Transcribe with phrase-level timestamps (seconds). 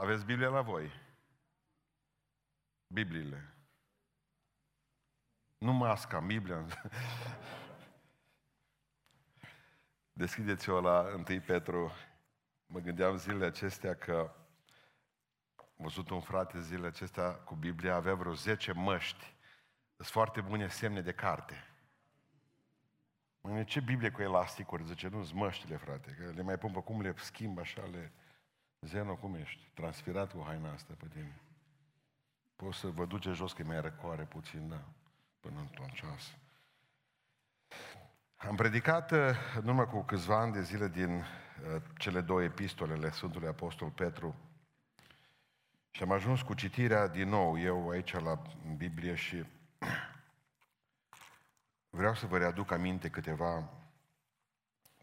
[0.00, 0.90] Aveți Biblia la voi?
[2.86, 3.54] Bibliile.
[5.58, 6.66] Nu masca, Biblia.
[10.12, 11.92] Deschideți-o la 1 Petru.
[12.66, 14.34] Mă gândeam zilele acestea că
[15.56, 19.36] am văzut un frate zilele acestea cu Biblia, avea vreo 10 măști.
[19.96, 21.74] Sunt foarte bune semne de carte.
[23.40, 24.84] Mă ce Biblie cu elasticuri?
[24.84, 28.12] Zice, nu, măștile, frate, că le mai pun pe cum le schimb așa, le...
[28.84, 29.70] Zeno, cum ești?
[29.74, 31.40] Transpirat cu haina asta pe tine.
[32.56, 34.82] Poți să vă duce jos, că mai răcoare puțin, da,
[35.40, 36.36] până în ceas.
[38.36, 39.18] Am predicat uh,
[39.56, 44.34] în urmă cu câțiva ani de zile din uh, cele două epistolele Sfântului Apostol Petru
[45.90, 48.42] și am ajuns cu citirea din nou, eu aici la
[48.76, 49.44] Biblie și
[51.98, 53.70] vreau să vă readuc aminte câteva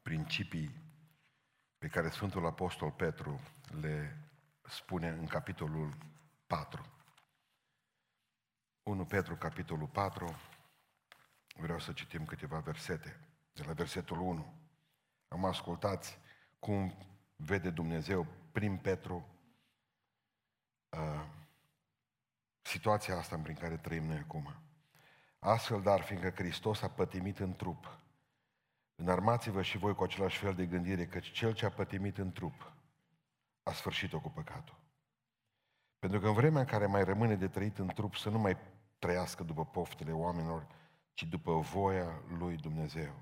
[0.02, 0.81] principii
[1.82, 3.40] pe care Sfântul Apostol Petru
[3.80, 4.18] le
[4.70, 5.98] spune în capitolul
[6.48, 6.86] 4.
[8.84, 10.36] 1 Petru, capitolul 4,
[11.56, 13.20] vreau să citim câteva versete,
[13.54, 14.54] de la versetul 1.
[15.28, 16.20] Am ascultat
[16.60, 16.98] cum
[17.36, 19.28] vede Dumnezeu prin Petru
[20.90, 21.26] uh,
[22.62, 24.56] situația asta prin care trăim noi acum.
[25.40, 28.01] Astfel, dar, fiindcă Hristos a pătimit în trup,
[29.02, 32.74] înarmați-vă și voi cu același fel de gândire, căci cel ce a pătimit în trup
[33.64, 34.80] a sfârșit-o cu păcatul.
[36.00, 38.58] Pentru că în vremea în care mai rămâne de trăit în trup să nu mai
[39.00, 40.68] trăiască după poftele oamenilor,
[41.14, 43.14] ci după voia lui Dumnezeu.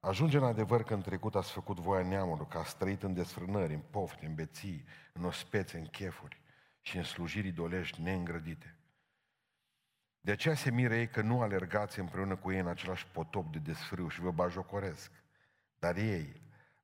[0.00, 3.74] Ajunge în adevăr că în trecut ați făcut voia neamului, că ați trăit în desfrânări,
[3.74, 6.40] în pofte, în beții, în ospețe, în chefuri
[6.80, 8.77] și în slujiri dolești neîngrădite.
[10.20, 13.58] De aceea se miră ei că nu alergați împreună cu ei în același potop de
[13.58, 15.10] desfrâu și vă bajocoresc.
[15.78, 16.42] Dar ei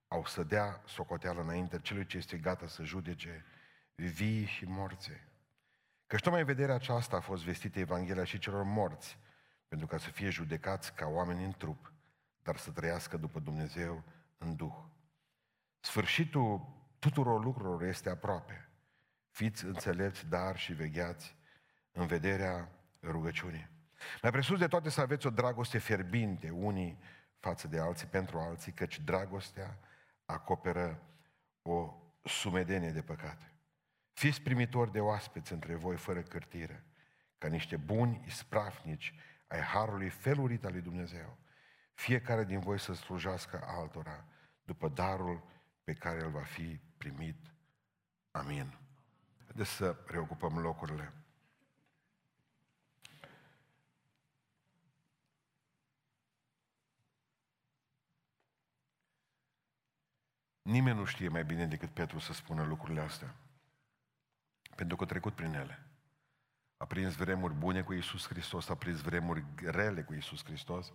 [0.08, 3.44] au să dea socoteală înainte celui ce este gata să judece
[3.94, 5.10] vii și morți.
[6.06, 9.18] Că tocmai în vederea aceasta a fost vestită Evanghelia și celor morți,
[9.68, 11.92] pentru ca să fie judecați ca oameni în trup,
[12.42, 14.02] dar să trăiască după Dumnezeu
[14.38, 14.76] în Duh.
[15.80, 18.68] Sfârșitul tuturor lucrurilor este aproape.
[19.30, 21.36] Fiți înțelepți, dar și vegheați
[21.92, 22.68] în vederea
[23.06, 23.68] rugăciunii.
[24.22, 26.98] Mai presus de toate să aveți o dragoste fierbinte unii
[27.38, 29.78] față de alții, pentru alții, căci dragostea
[30.24, 31.02] acoperă
[31.62, 31.94] o
[32.24, 33.52] sumedenie de păcate.
[34.12, 36.84] Fiți primitori de oaspeți între voi fără cârtire,
[37.38, 39.14] ca niște buni isprafnici
[39.46, 41.38] ai harului felurit al lui Dumnezeu.
[41.94, 44.24] Fiecare din voi să slujească altora
[44.62, 45.44] după darul
[45.84, 47.54] pe care îl va fi primit.
[48.30, 48.78] Amin.
[49.44, 51.12] Haideți să reocupăm locurile.
[60.64, 63.34] Nimeni nu știe mai bine decât Petru să spună lucrurile astea.
[64.76, 65.86] Pentru că a trecut prin ele.
[66.76, 70.92] A prins vremuri bune cu Iisus Hristos, a prins vremuri rele cu Iisus Hristos,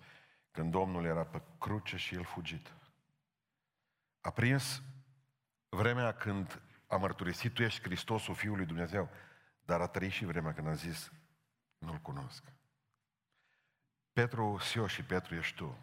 [0.52, 2.74] când Domnul era pe cruce și el fugit.
[4.22, 4.82] A prins
[5.70, 9.10] vremea când a mărturisit, tu ești Hristosul Fiului Dumnezeu,
[9.66, 11.12] dar a trăit și vremea când a zis,
[11.78, 12.44] nu-L cunosc.
[14.14, 15.78] Petru, Sio și Petru ești tu.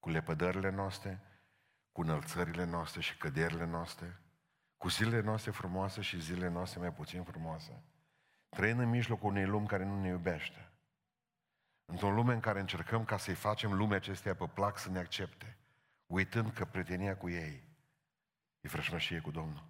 [0.00, 1.33] Cu lepădările noastre,
[1.94, 4.20] cu înălțările noastre și căderile noastre,
[4.76, 7.82] cu zilele noastre frumoase și zilele noastre mai puțin frumoase,
[8.48, 10.70] trăind în mijlocul unei lumi care nu ne iubește,
[11.84, 15.58] într-o lume în care încercăm ca să-i facem lumea acesteia pe plac să ne accepte,
[16.06, 17.68] uitând că prietenia cu ei
[18.60, 19.64] e frășmășie cu Domnul.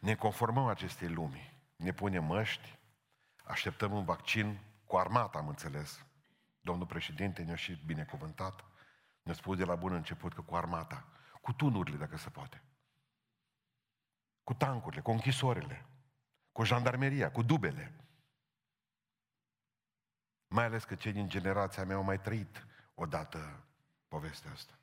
[0.00, 2.78] Ne conformăm acestei lumi, ne punem măști,
[3.44, 6.04] așteptăm un vaccin cu armata, am înțeles.
[6.60, 8.69] Domnul președinte ne-a și binecuvântat.
[9.22, 11.08] Ne-a spus de la bun început că cu armata,
[11.40, 12.62] cu tunurile, dacă se poate.
[14.42, 15.86] Cu tancurile, cu închisorile,
[16.52, 17.94] cu jandarmeria, cu dubele.
[20.46, 23.64] Mai ales că cei din generația mea au mai trăit odată
[24.08, 24.78] povestea asta.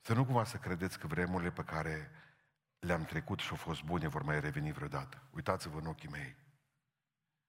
[0.00, 2.10] Să nu cumva să credeți că vremurile pe care
[2.78, 5.22] le-am trecut și au fost bune vor mai reveni vreodată.
[5.30, 6.36] Uitați-vă în ochii mei.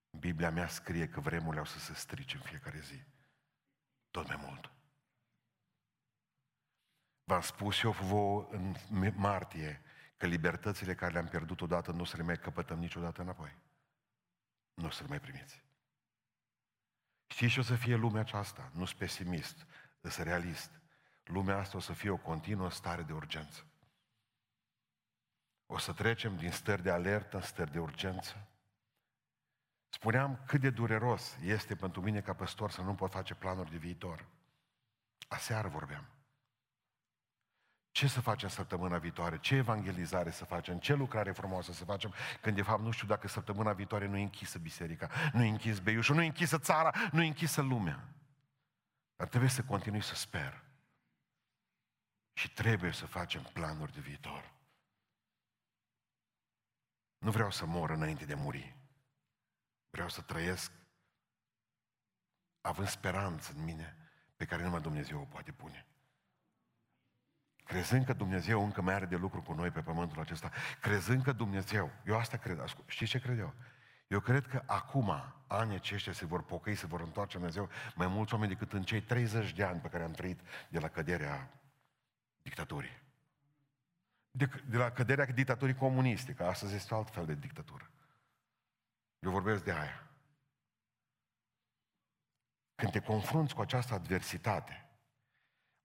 [0.10, 3.04] Biblia mea scrie că vremurile au să se strice în fiecare zi.
[4.12, 4.72] Tot mai mult.
[7.24, 8.76] V-am spus eu vouă în
[9.16, 9.82] martie
[10.18, 13.58] că libertățile care le-am pierdut odată nu o să le mai căpătăm niciodată înapoi.
[14.74, 15.64] Nu o să le mai primiți.
[17.28, 18.72] Știți ce o să fie lumea aceasta?
[18.74, 19.66] Nu sunt pesimist,
[20.02, 20.72] sunt realist.
[21.24, 23.66] Lumea asta o să fie o continuă stare de urgență.
[25.66, 28.48] O să trecem din stări de alertă în stări de urgență.
[29.90, 33.78] Spuneam cât de dureros este pentru mine ca păstor să nu pot face planuri de
[33.78, 34.26] viitor.
[35.28, 36.06] Aseară vorbeam.
[37.92, 42.56] ce să facem săptămâna viitoare, ce evangelizare să facem, ce lucrare frumoasă să facem, când
[42.56, 46.16] de fapt nu știu dacă săptămâna viitoare nu e închisă biserica, nu e închis beiușul,
[46.16, 48.08] nu e închisă țara, nu e închisă lumea.
[49.16, 50.64] Dar trebuie să continui să sper.
[52.34, 54.54] Și trebuie să facem planuri de viitor.
[57.18, 58.76] Nu vreau să mor înainte de a muri.
[59.98, 60.72] Vreau să trăiesc
[62.62, 63.96] având speranță în mine
[64.36, 65.86] pe care numai Dumnezeu o poate pune.
[67.64, 70.52] Crezând că Dumnezeu încă mai are de lucru cu noi pe pământul acesta,
[70.82, 73.54] crezând că Dumnezeu, eu asta cred, știți ce cred eu?
[74.08, 75.12] Eu cred că acum,
[75.48, 79.02] anii aceștia se vor pocăi, se vor întoarce Dumnezeu mai mulți oameni decât în cei
[79.02, 80.40] 30 de ani pe care am trăit
[80.70, 81.50] de la căderea
[82.42, 83.02] dictaturii.
[84.32, 87.92] De, de la căderea dictaturii comuniste, că astăzi este alt fel de dictatură.
[89.20, 90.12] Eu vorbesc de aia.
[92.76, 94.90] Când te confrunți cu această adversitate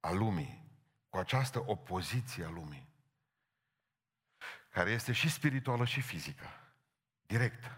[0.00, 0.70] a lumii,
[1.08, 2.88] cu această opoziție a lumii,
[4.70, 6.46] care este și spirituală și fizică,
[7.26, 7.76] direct,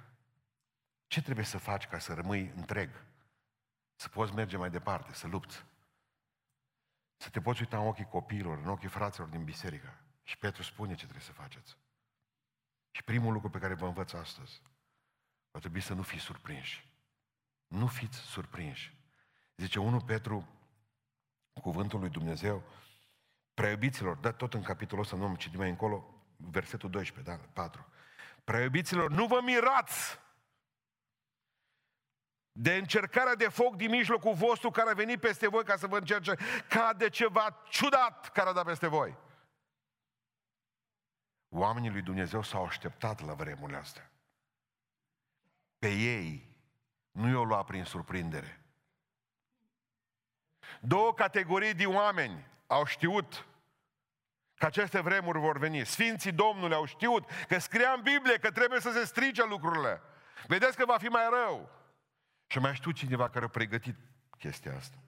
[1.07, 3.05] ce trebuie să faci ca să rămâi întreg?
[3.95, 5.65] Să poți merge mai departe, să lupți.
[7.17, 10.01] Să te poți uita în ochii copiilor, în ochii fraților din biserică.
[10.23, 11.77] Și Petru spune ce trebuie să faceți.
[12.91, 14.63] Și primul lucru pe care vă învăț astăzi,
[15.55, 16.93] va trebui să nu fiți surprinși.
[17.67, 18.97] Nu fiți surprinși.
[19.57, 20.49] Zice 1 Petru,
[21.61, 22.63] cuvântul lui Dumnezeu,
[23.55, 27.87] preiubiților, dă tot în capitolul ăsta, nu am citit mai încolo, versetul 12, da, 4.
[28.45, 30.19] Preiubiților, nu vă mirați
[32.53, 35.99] de încercarea de foc din mijlocul vostru care a venit peste voi ca să vă
[35.99, 36.37] încerce
[36.69, 39.17] ca de ceva ciudat care a dat peste voi.
[41.49, 44.14] Oamenii lui Dumnezeu s-au așteptat la vremurile astea.
[45.85, 46.57] Pe ei
[47.11, 48.65] nu i-au luat prin surprindere.
[50.81, 53.47] Două categorii de oameni au știut
[54.55, 55.85] că aceste vremuri vor veni.
[55.85, 60.01] Sfinții Domnului au știut că scria în Biblie că trebuie să se strice lucrurile.
[60.47, 61.71] Vedeți că va fi mai rău.
[62.47, 63.97] Și mai știu cineva care a pregătit
[64.39, 64.99] chestia asta.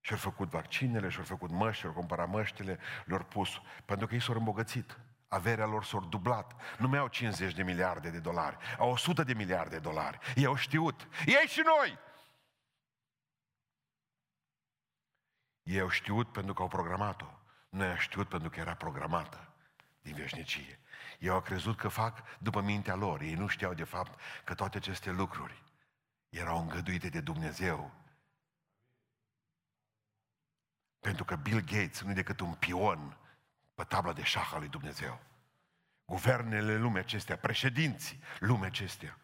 [0.00, 4.34] Și-au făcut vaccinele, și-au făcut măști, și-au cumpărat măștile, le-au pus, pentru că ei s-au
[4.34, 4.98] îmbogățit.
[5.28, 6.54] Averea lor s-a dublat.
[6.78, 10.18] Nu mai au 50 de miliarde de dolari, au 100 de miliarde de dolari.
[10.34, 11.08] Ei au știut.
[11.26, 11.98] Ei și noi!
[15.62, 17.26] Ei au știut pentru că au programat-o.
[17.68, 19.52] Noi au știut pentru că era programată
[20.00, 20.80] din veșnicie.
[21.18, 23.20] Ei au crezut că fac după mintea lor.
[23.20, 25.62] Ei nu știau de fapt că toate aceste lucruri
[26.28, 27.92] erau îngăduite de Dumnezeu.
[31.00, 33.18] Pentru că Bill Gates nu e decât un pion
[33.76, 35.20] pe tabla de șah al lui Dumnezeu.
[36.04, 39.18] Guvernele lumea acestea, președinții lumea acestea,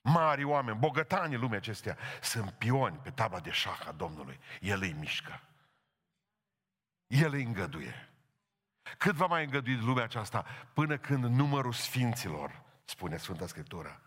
[0.00, 4.40] mari oameni, bogătanii lumea acestea, sunt pioni pe tabla de șah a Domnului.
[4.60, 5.40] El îi mișcă.
[7.06, 8.08] El îi îngăduie.
[8.98, 14.00] Cât va mai îngădui lumea aceasta până când numărul sfinților, spune Sfânta Scriptură,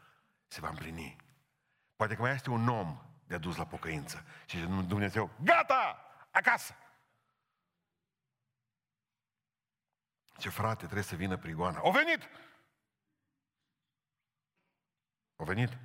[0.48, 1.16] se va împlini.
[1.96, 4.26] Poate că mai este un om de adus la pocăință.
[4.46, 4.58] Și
[4.88, 6.76] Dumnezeu, gata, acasă.
[10.38, 11.80] Ce frate, trebuie să vină prigoana.
[11.82, 12.30] O venit!
[15.36, 15.78] O venit?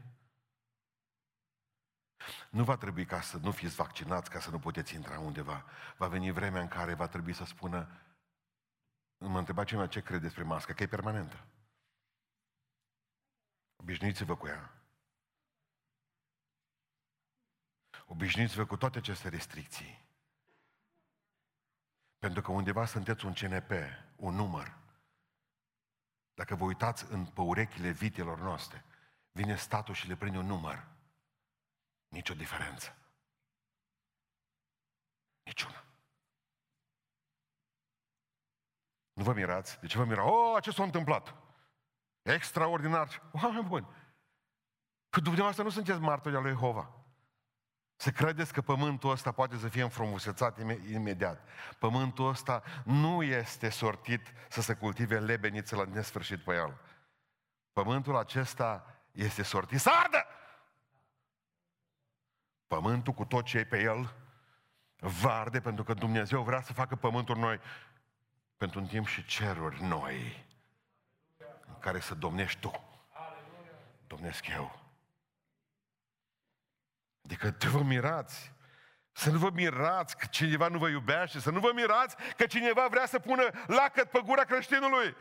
[2.50, 5.64] Nu va trebui ca să nu fiți vaccinați, ca să nu puteți intra undeva.
[5.96, 8.00] Va veni vremea în care va trebui să spună,
[9.18, 11.46] mă întreba cineva ce crede despre mască, că e permanentă.
[13.76, 14.72] Obișnuiți-vă cu ea.
[18.06, 20.06] Obișnuiți-vă cu toate aceste restricții.
[22.18, 23.70] Pentru că undeva sunteți un CNP,
[24.18, 24.76] un număr.
[26.34, 28.84] Dacă vă uitați în, pe urechile vitelor noastre,
[29.32, 30.86] vine statul și le prinde un număr.
[32.08, 32.96] Nici o diferență.
[35.42, 35.84] Niciuna.
[39.12, 39.80] Nu vă mirați?
[39.80, 40.28] De ce vă mirați?
[40.28, 41.34] Oh, ce s-a întâmplat?
[42.22, 43.30] Extraordinar.
[43.32, 43.88] Oameni buni.
[45.10, 46.98] Că dumneavoastră nu sunteți martori al lui Jehova.
[48.00, 50.58] Să credeți că pământul ăsta poate să fie înfrumusețat
[50.90, 51.48] imediat.
[51.78, 56.80] Pământul ăsta nu este sortit să se cultive lebeniță la nesfârșit pe el.
[57.72, 60.26] Pământul acesta este sortit să ardă!
[62.66, 64.14] Pământul cu tot ce e pe el
[64.96, 67.60] va arde pentru că Dumnezeu vrea să facă pământul noi
[68.56, 70.46] pentru un timp și ceruri noi
[71.66, 72.72] în care să domnești tu.
[74.06, 74.87] Domnesc eu.
[77.28, 78.52] Adică te vă mirați.
[79.12, 82.88] Să nu vă mirați că cineva nu vă iubește, să nu vă mirați că cineva
[82.88, 85.16] vrea să pună lacăt pe gura creștinului.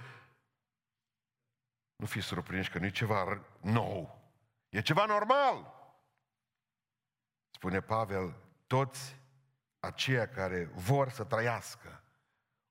[1.95, 4.31] Nu fiți surprinși că nu e ceva nou.
[4.69, 5.73] E ceva normal.
[7.49, 8.35] Spune Pavel,
[8.67, 9.19] toți
[9.79, 12.03] aceia care vor să trăiască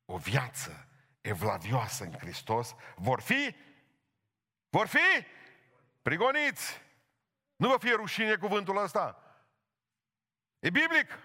[0.04, 0.88] o viață
[1.20, 3.56] evlavioasă în Hristos, vor fi,
[4.68, 5.26] vor fi
[6.02, 6.80] prigoniți.
[7.56, 9.20] Nu vă fie rușine cuvântul ăsta.
[10.66, 11.18] E biblic.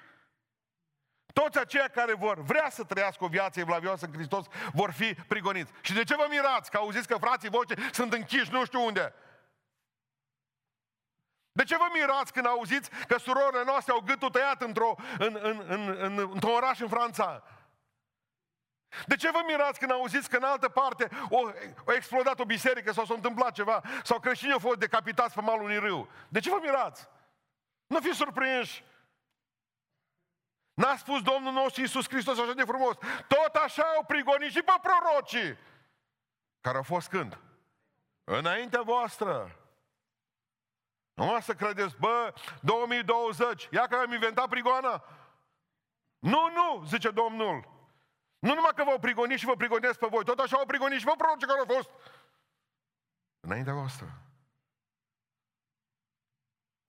[1.34, 5.72] Toți aceia care vor vrea să trăiască o viață evlavioasă în Hristos vor fi prigoniți.
[5.82, 9.14] Și de ce vă mirați că auziți că frații voștri sunt închiși nu știu unde?
[11.52, 15.64] De ce vă mirați când auziți că surorile noastre au gâtul tăiat într-o, în, în,
[15.68, 17.44] în, în, într-un oraș în Franța?
[19.06, 21.48] De ce vă mirați când auziți că în altă parte o,
[21.86, 25.64] a explodat o biserică sau s-a întâmplat ceva sau creștinii au fost decapitați pe malul
[25.64, 26.10] unui râu?
[26.30, 27.08] De ce vă mirați?
[27.88, 28.84] Nu fiți surprinși!
[30.74, 32.96] N-a spus Domnul nostru Iisus Hristos așa de frumos.
[33.28, 35.58] Tot așa au prigonit și pe prorocii.
[36.62, 37.38] Care au fost când?
[38.24, 39.56] Înaintea voastră.
[41.14, 45.04] Nu să credeți, bă, 2020, ia că am inventat prigoana.
[46.20, 47.70] Nu, nu, zice Domnul.
[48.40, 51.06] Nu numai că v-au prigonit și vă prigonesc pe voi, tot așa au prigonit și
[51.06, 51.90] vă prorocii care au fost.
[53.40, 54.22] Înaintea voastră.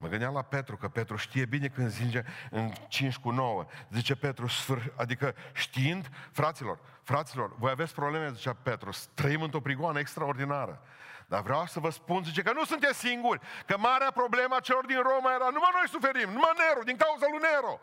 [0.03, 3.65] Mă gândeam la Petru, că Petru știe bine când zinge în 5 cu 9.
[3.91, 9.99] Zice Petru, sfâr, adică știind, fraților, fraților, voi aveți probleme, zicea Petru, trăim într-o prigoană
[9.99, 10.81] extraordinară.
[11.27, 14.85] Dar vreau să vă spun, zice, că nu sunteți singuri, că marea problemă a celor
[14.85, 17.79] din Roma era, numai noi suferim, numai Nero, din cauza lui Nero.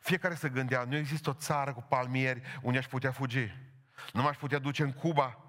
[0.00, 3.54] Fiecare se gândea, nu există o țară cu palmieri unde aș putea fugi.
[4.12, 5.47] Nu m-aș putea duce în Cuba,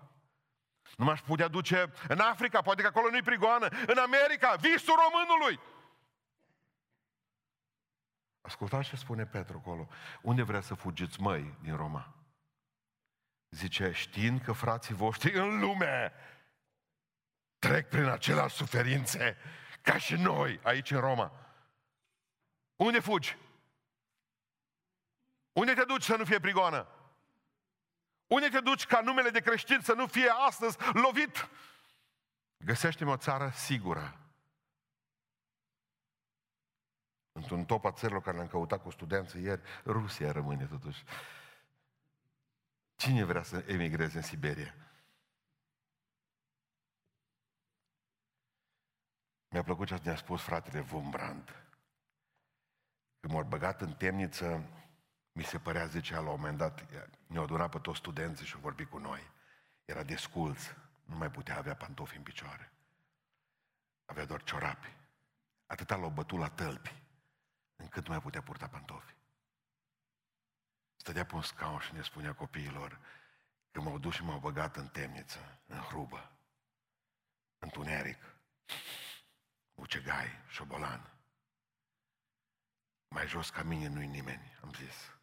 [0.98, 3.68] nu m-aș putea duce în Africa, poate că acolo nu-i prigoană.
[3.88, 5.60] În America, visul românului.
[8.42, 9.88] Ascultați ce spune Petru acolo.
[10.22, 12.14] Unde vrea să fugiți, măi, din Roma?
[13.50, 16.14] Zice, știind că frații voștri în lume
[17.60, 19.38] trec prin aceleași suferințe
[19.82, 21.32] ca și noi aici în Roma.
[22.76, 23.38] Unde fugi?
[25.52, 26.88] Unde te duci să nu fie prigoană?
[28.30, 31.50] Unde te duci ca numele de creștin să nu fie astăzi lovit?
[32.58, 34.18] Găsește-mi o țară sigură.
[37.32, 41.04] Într-un top a țărilor care le-am căutat cu studenții ieri, Rusia rămâne totuși.
[42.96, 44.76] Cine vrea să emigreze în Siberia?
[49.48, 51.64] Mi-a plăcut ce ne-a spus fratele Vumbrand.
[53.20, 54.64] Când m-au băgat în temniță,
[55.32, 56.86] mi se părea, zicea la un moment dat,
[57.28, 59.32] ne-au adunat pe toți studenții și au vorbit cu noi.
[59.86, 60.64] Era desculț,
[61.06, 62.72] nu mai putea avea pantofi în picioare.
[64.06, 64.96] Avea doar ciorapi.
[65.66, 67.04] Atâta l-au bătut la tălpi,
[67.76, 69.16] încât nu mai putea purta pantofi.
[70.96, 73.00] Stătea pe un scaun și ne spunea copiilor
[73.72, 76.32] că m-au dus și m-au băgat în temniță, în hrubă,
[77.60, 78.36] întuneric,
[79.74, 81.14] ucegai, șobolan.
[83.08, 85.19] Mai jos ca mine nu-i nimeni, am zis.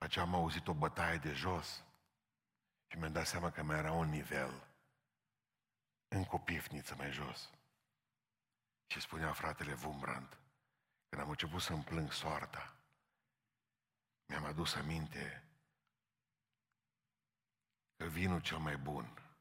[0.00, 1.84] Aceea am auzit o bătaie de jos
[2.86, 4.68] și mi-am dat seama că mai era un nivel
[6.08, 7.50] în copifniță mai jos.
[8.86, 10.38] Și spunea fratele Vumbrand,
[11.08, 12.76] când am început să-mi plâng soarta,
[14.26, 15.44] mi-am adus aminte
[17.96, 19.34] că vinul cel mai bun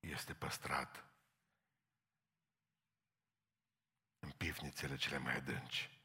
[0.00, 1.04] este păstrat
[4.18, 5.97] în pivnițele cele mai adânci.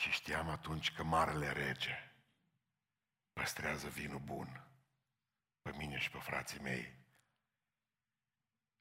[0.00, 2.12] Și știam atunci că Marele Rege
[3.32, 4.66] păstrează vinul bun
[5.62, 6.94] pe mine și pe frații mei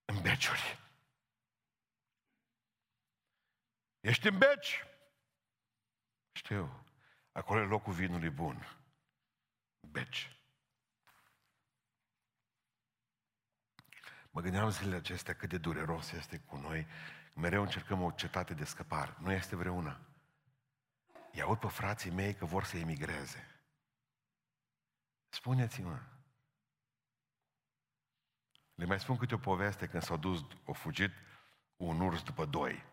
[0.05, 0.79] în beciuri.
[3.99, 4.83] Ești în beci?
[6.31, 6.85] Știu.
[7.31, 8.79] Acolo e locul vinului bun.
[9.79, 10.37] Beci.
[14.29, 16.87] Mă gândeam zilele acestea cât de dureros este cu noi.
[17.33, 19.15] Mereu încercăm o cetate de scăpare.
[19.19, 20.08] Nu este vreuna.
[21.31, 23.61] I aud pe frații mei că vor să emigreze.
[25.29, 25.99] Spuneți-mă.
[28.75, 31.11] Le mai spun câte o poveste când s-au dus, au fugit
[31.75, 32.83] un urs după doi.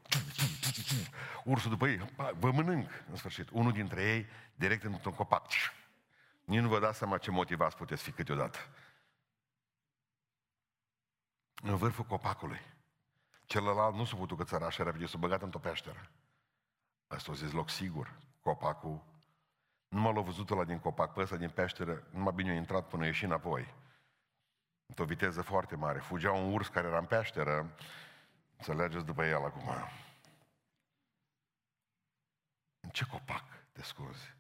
[1.45, 3.49] Ursul după ei, vă mănânc, în sfârșit.
[3.51, 5.51] Unul dintre ei, direct într-un copac.
[6.45, 8.59] Nici nu vă dați seama ce motivați puteți fi câteodată.
[11.63, 12.61] În vârful copacului.
[13.45, 16.11] Celălalt nu s-a putut cățăra așa repede, s-a băgat într-o peșteră.
[17.07, 18.19] Asta o zis loc sigur.
[18.43, 19.05] Copacul.
[19.89, 23.03] Nu l-a văzut la din copac, pe ăsta din peșteră, numai bine a intrat până
[23.03, 23.75] a ieșit înapoi.
[24.87, 25.99] Într-o viteză foarte mare.
[25.99, 27.75] Fugea un urs care era în peșteră,
[28.57, 29.69] înțelegeți după el acum.
[32.81, 34.35] În ce copac te scuzi?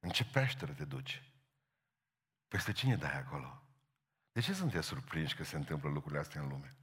[0.00, 1.22] În ce peșteră te duci?
[2.48, 3.62] Peste cine dai acolo?
[4.32, 6.76] De ce sunteți surprinși că se întâmplă lucrurile astea în lume?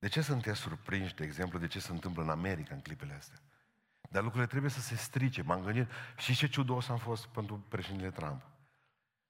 [0.00, 3.38] De ce sunteți surprinși, de exemplu, de ce se întâmplă în America în clipele astea?
[4.10, 5.42] Dar lucrurile trebuie să se strice.
[5.42, 8.42] M-am gândit, și ce ciudos am fost pentru președintele Trump.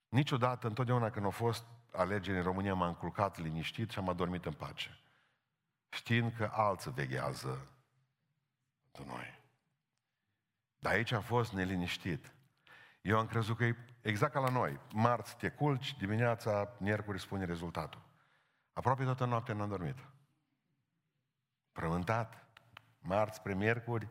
[0.09, 4.53] Niciodată, întotdeauna când au fost alegeri în România, m-am culcat liniștit și am adormit în
[4.53, 4.99] pace.
[5.89, 7.69] Știind că alții veghează
[8.91, 9.39] pentru noi.
[10.79, 12.35] Dar aici am fost neliniștit.
[13.01, 14.81] Eu am crezut că e exact ca la noi.
[14.93, 18.03] Marți te culci, dimineața, miercuri spune rezultatul.
[18.73, 20.10] Aproape toată noaptea n-am dormit.
[21.73, 22.47] Prământat,
[22.99, 24.09] marți spre miercuri,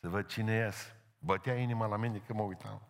[0.00, 0.94] să văd cine ies.
[1.18, 2.82] Bătea inima la mine când mă uitam.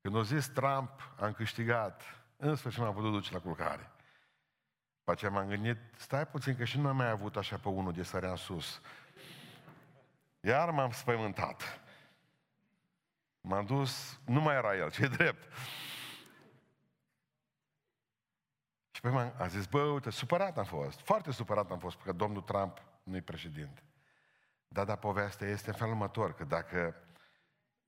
[0.00, 2.02] Când o zis Trump, am câștigat,
[2.36, 3.90] în sfârșit m-am putut duce la culcare.
[4.98, 7.92] După aceea m-am gândit, stai puțin că și nu am mai avut așa pe unul
[7.92, 8.80] de sărea în sus.
[10.40, 11.80] Iar m-am spăimântat.
[13.40, 15.52] M-am dus, nu mai era el, ce drept.
[18.90, 22.12] Și pe m-am a zis, bă, uite, supărat am fost, foarte supărat am fost, că
[22.12, 23.82] domnul Trump nu-i președinte.
[24.68, 26.94] Dar, da, povestea este în felul următor, că dacă,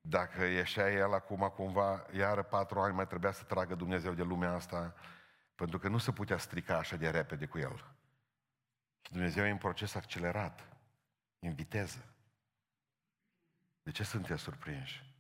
[0.00, 4.52] dacă ieșea el acum cumva, iară patru ani mai trebuia să tragă Dumnezeu de lumea
[4.52, 4.94] asta,
[5.54, 7.76] pentru că nu se putea strica așa de repede cu el.
[9.00, 10.68] Și Dumnezeu e în proces accelerat,
[11.38, 12.14] în viteză.
[13.82, 15.14] De ce sunteți surprinși?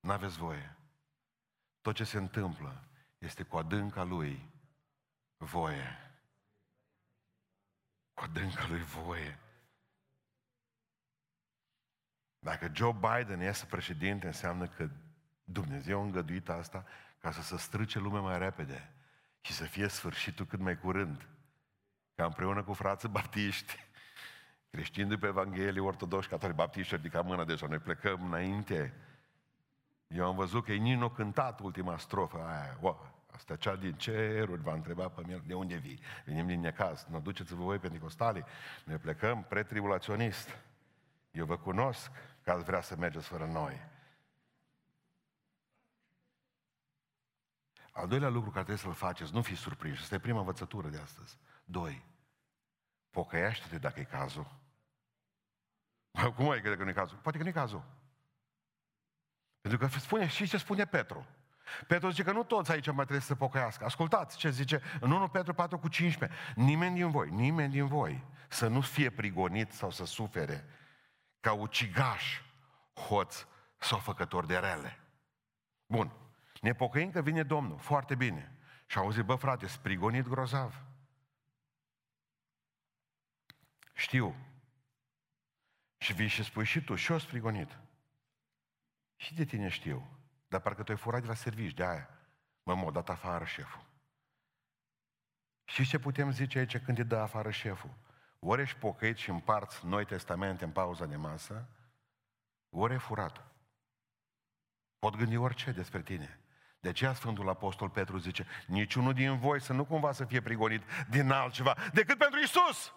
[0.00, 0.76] N-aveți voie.
[1.80, 2.88] Tot ce se întâmplă
[3.18, 4.52] este cu adânca lui
[5.36, 6.03] voie.
[8.14, 9.38] Cu adânca lui voie.
[12.38, 14.88] Dacă Joe Biden este președinte, înseamnă că
[15.44, 16.84] Dumnezeu a îngăduit asta
[17.18, 18.92] ca să se strâce lumea mai repede
[19.40, 21.28] și să fie sfârșitul cât mai curând.
[22.14, 23.76] Ca împreună cu frații baptiști,
[24.70, 28.94] creștini după Evanghelie, ortodoxi, catolici, baptiști, ridica mâna deja, noi plecăm înainte.
[30.06, 32.78] Eu am văzut că e Nino cântat ultima strofă aia.
[32.80, 36.00] Wow, asta cea din ceruri va întreba pe mine, de unde vii?
[36.24, 38.44] Venim din necaz, nu duceți-vă voi pentecostali,
[38.84, 40.58] noi plecăm pretribulaționist.
[41.30, 42.10] Eu vă cunosc
[42.42, 43.92] că ați vrea să mergeți fără noi.
[47.90, 50.00] Al doilea lucru care trebuie să-l faceți, nu fi surprins.
[50.00, 51.38] Asta e prima învățătură de astăzi.
[51.64, 52.04] Doi,
[53.10, 54.62] pocăiește-te dacă e cazul.
[56.34, 57.18] Cum e că nu e cazul?
[57.18, 57.84] Poate că nu e cazul.
[59.60, 61.26] Pentru că spune, și ce spune Petru?
[61.86, 63.84] Petru zice că nu toți aici mai trebuie să se pocăiască.
[63.84, 66.38] Ascultați ce zice în 1 Petru 4 cu 15.
[66.54, 70.64] Nimeni din voi, nimeni din voi să nu fie prigonit sau să sufere
[71.40, 72.40] ca ucigaș,
[73.08, 73.46] hoț
[73.78, 74.98] sau făcător de rele.
[75.86, 76.12] Bun.
[76.60, 77.78] Ne pocăim că vine Domnul.
[77.78, 78.58] Foarte bine.
[78.86, 80.82] Și auzi, bă frate, sprigonit grozav.
[83.94, 84.36] Știu.
[85.98, 87.78] Și vii și spui și tu, și eu sprigonit.
[89.16, 90.23] Și de tine știu.
[90.54, 92.08] Dar parcă tu ai furat de la servici, de aia.
[92.62, 93.84] Mă, m-a dat afară șeful.
[95.64, 97.90] Și ce putem zice aici când te dă afară șeful?
[98.38, 101.68] Ori ești pocăit și împarți Noi Testamente în pauza de masă,
[102.70, 103.44] ori e furat.
[104.98, 106.40] Pot gândi orice despre tine.
[106.80, 110.82] De aceea Sfântul Apostol Petru zice, niciunul din voi să nu cumva să fie prigonit
[111.08, 112.92] din altceva decât pentru Isus.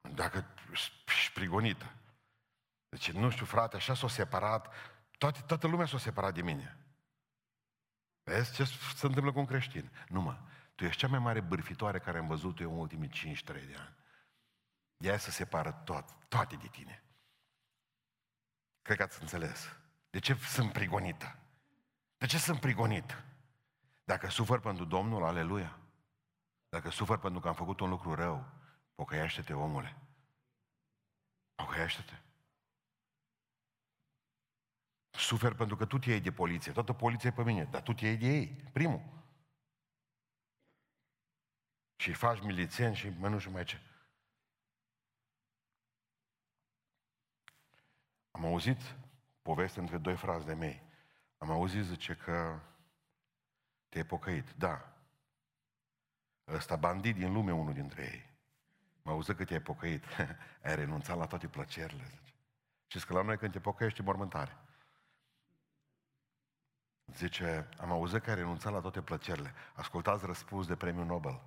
[0.00, 1.92] Dacă ești prigonită.
[2.88, 4.74] Deci, nu știu, frate, așa s-a separat,
[5.18, 6.78] toate, toată lumea s-a separat de mine.
[8.22, 9.90] Vezi ce se întâmplă cu un creștin?
[10.08, 10.38] Nu mă,
[10.74, 13.96] tu ești cea mai mare bârfitoare care am văzut eu în ultimii 53 de ani.
[14.96, 17.02] De aia să separă tot, toate de tine.
[18.82, 19.78] Cred că ați înțeles.
[20.10, 21.38] De ce sunt prigonită?
[22.18, 23.24] De ce sunt prigonit?
[24.04, 25.78] Dacă sufăr pentru Domnul, aleluia.
[26.68, 28.52] Dacă sufăr pentru că am făcut un lucru rău,
[28.94, 29.96] pocăiește-te, omule.
[31.54, 32.14] Pocăiește-te.
[35.16, 36.72] Sufer pentru că tu te iei de poliție.
[36.72, 38.46] Toată poliția e pe mine, dar tu te iei de ei.
[38.72, 39.14] Primul.
[41.96, 43.80] Și faci milițien și mă nu știu mai ce.
[48.30, 48.96] Am auzit
[49.42, 50.82] poveste între doi frați de mei.
[51.38, 52.60] Am auzit, zice, că
[53.88, 54.52] te-ai pocăit.
[54.52, 54.96] Da.
[56.48, 58.34] Ăsta bandit din lume, unul dintre ei.
[59.02, 60.04] Mă auzit că te-ai pocăit.
[60.64, 62.34] ai renunțat la toate plăcerile, zice.
[62.86, 64.65] Și că la noi când te pocăiești, mormântare.
[67.16, 69.54] Zice, am auzit că ai renunțat la toate plăcerile.
[69.74, 71.42] Ascultați răspuns de premiul Nobel.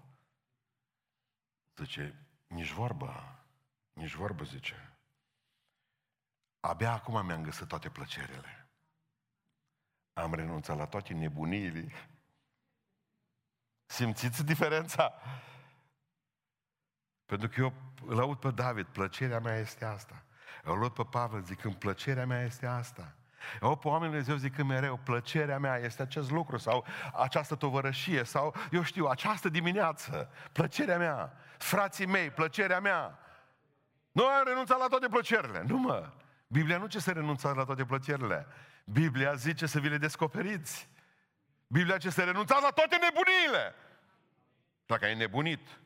[1.76, 3.40] Zice, nici vorbă,
[3.94, 4.98] nici vorbă, zice.
[6.60, 8.70] Abia acum mi-am găsit toate plăcerile.
[10.14, 11.92] Am renunțat la toate nebuniile.
[13.86, 15.14] Simțiți diferența?
[17.26, 17.74] Pentru că eu
[18.06, 20.24] îl aud pe David, plăcerea mea este asta.
[20.64, 23.19] Îl aud pe Pavel zicând, plăcerea mea este asta.
[23.62, 28.56] Eu pe oamenii Dumnezeu zic mereu, plăcerea mea este acest lucru sau această tovărășie sau,
[28.72, 33.20] eu știu, această dimineață, plăcerea mea, frații mei, plăcerea mea.
[34.12, 35.64] Nu am renunțat la toate plăcerile.
[35.68, 36.12] Nu mă.
[36.48, 38.48] Biblia nu ce să renunțați la toate plăcerile.
[38.86, 40.90] Biblia zice să vi le descoperiți.
[41.68, 43.76] Biblia ce să renunțați la toate nebuniile.
[44.86, 45.80] Dacă ai nebunit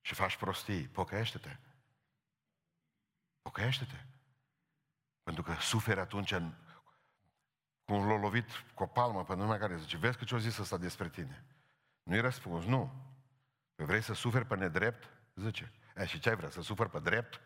[0.00, 1.56] și faci prostii, pocăiește-te.
[3.42, 4.04] Pocăiește-te.
[5.22, 6.52] Pentru că suferi atunci în,
[7.90, 10.76] cum l-a lovit cu o palmă pe numai care zice, vezi că ce-o zis ăsta
[10.76, 11.44] despre tine?
[12.02, 12.92] Nu-i răspuns, nu.
[13.76, 15.10] Că vrei să suferi pe nedrept?
[15.34, 15.72] Zice.
[15.96, 17.40] E, și ce ai vrea, să suferi pe drept?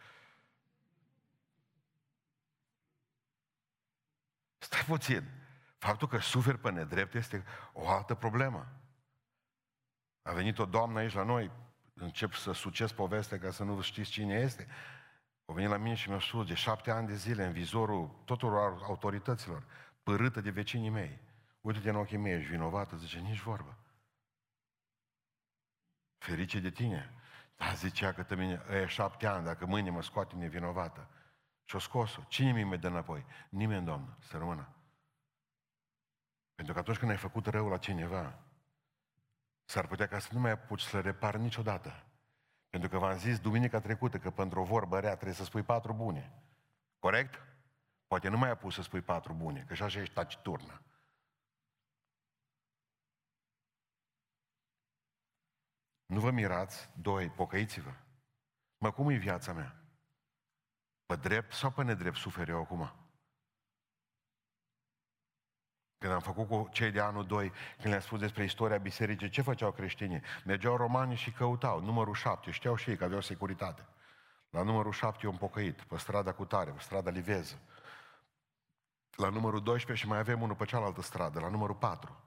[4.59, 5.31] Stai puțin.
[5.79, 8.67] Faptul că suferi pe nedrept este o altă problemă.
[10.23, 11.51] A venit o doamnă aici la noi,
[11.95, 14.67] încep să sucesc povestea ca să nu știți cine este.
[15.45, 18.83] A venit la mine și mi-a spus de șapte ani de zile în vizorul tuturor
[18.83, 19.65] autorităților,
[20.05, 21.21] părâtă de vecinii mei.
[21.61, 22.97] Uite-te în ochii mei, ești vinovată?
[22.97, 23.79] Zice, nici vorbă.
[26.19, 27.11] Ferice de tine.
[27.57, 31.09] Da, zicea că te mine, e șapte ani, dacă mâine mă scoate nevinovată.
[31.65, 32.23] Și-o scos-o.
[32.29, 33.25] Cine mi-i dă înapoi?
[33.49, 34.69] Nimeni, Doamnă, să rămână.
[36.55, 38.39] Pentru că atunci când ai făcut rău la cineva,
[39.65, 42.07] s-ar putea ca să nu mai apuci să repar niciodată.
[42.71, 45.93] Pentru că v-am zis duminica trecută că pentru o vorbă rea trebuie să spui patru
[45.93, 46.43] bune.
[46.99, 47.54] Corect?
[48.15, 50.83] Poate nu mai ai pus să spui patru bune, că și așa ești taciturnă.
[56.07, 57.95] Nu vă mirați, doi, pocăiți-vă.
[58.79, 59.77] Mă, cum e viața mea?
[61.07, 62.93] Pe drept sau pe nedrept sufer eu acum?
[65.99, 69.43] Când am făcut cu cei de anul 2, când le-am spus despre istoria bisericii, ce
[69.43, 70.23] făceau creștinii?
[70.45, 73.87] Mergeau romanii și căutau, numărul 7, știau și ei că aveau securitate.
[74.51, 77.61] La numărul 7 eu am pocăit, pe strada cu tare, pe strada Liveză.
[79.17, 82.25] La numărul 12 și mai avem unul pe cealaltă stradă, la numărul 4.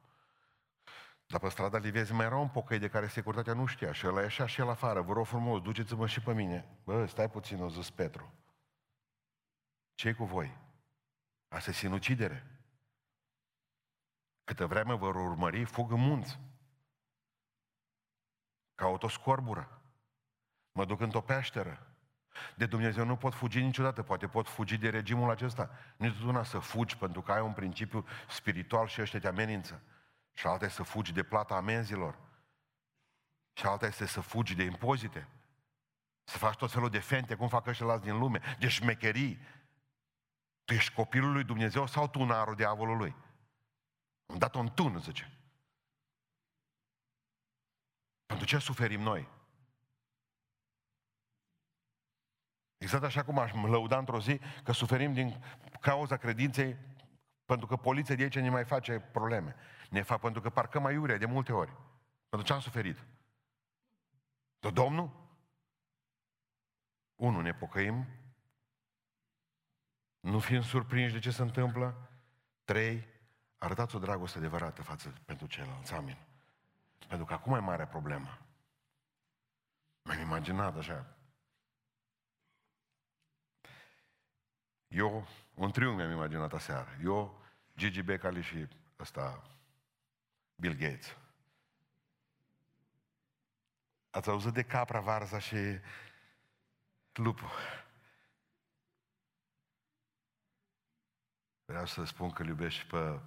[1.28, 4.22] Dar pe strada Livezi mai era un pocăi de care securitatea nu știa și ăla
[4.22, 5.02] ieșea și el afară.
[5.02, 6.78] Vă rog frumos, duceți-mă și pe mine.
[6.84, 8.34] Bă, stai puțin, o zis Petru.
[9.94, 10.58] ce cu voi?
[11.48, 12.58] Asta e sinucidere.
[14.44, 16.40] Câtă vreme vă urmări, fug în munți.
[18.76, 19.82] Ca o scorbură.
[20.72, 21.87] Mă duc într-o peșteră.
[22.56, 25.70] De Dumnezeu nu pot fugi niciodată, poate pot fugi de regimul acesta.
[25.98, 29.82] Nu una să fugi pentru că ai un principiu spiritual și ăștia te amenință.
[30.34, 32.18] Și alta este să fugi de plata amenzilor.
[33.54, 35.28] Și alta este să fugi de impozite.
[36.24, 39.40] Să faci tot felul de fente, cum fac ăștia din lume, de șmecherii.
[40.66, 43.16] Tu ești copilul lui Dumnezeu sau tu narul diavolului?
[44.26, 45.32] Am dat un tun, zice.
[48.26, 49.28] Pentru ce suferim noi?
[52.78, 55.44] Exact așa cum aș lăuda într-o zi că suferim din
[55.80, 56.78] cauza credinței
[57.46, 59.56] pentru că poliția de aici ne mai face probleme.
[59.90, 61.74] Ne fac pentru că parcăm aiurea de multe ori.
[62.30, 63.06] Pentru ce am suferit?
[64.60, 65.26] De Domnul?
[67.16, 68.06] Unu, ne pocăim.
[70.20, 72.10] Nu fim surprinși de ce se întâmplă.
[72.64, 73.08] Trei,
[73.58, 75.94] arătați o dragoste adevărată față pentru ceilalți.
[75.94, 76.18] Amin.
[77.08, 78.38] Pentru că acum e mare problemă.
[80.02, 81.17] M-am imaginat așa.
[84.88, 86.98] Eu, un triunghi mi-am imaginat aseară.
[87.04, 87.42] Eu,
[87.76, 88.68] Gigi Becali și
[89.00, 89.44] ăsta,
[90.56, 91.18] Bill Gates.
[94.10, 95.80] Ați auzit de capra, varza și
[97.14, 97.50] lupul.
[101.66, 103.20] Vreau să spun că îl iubești pe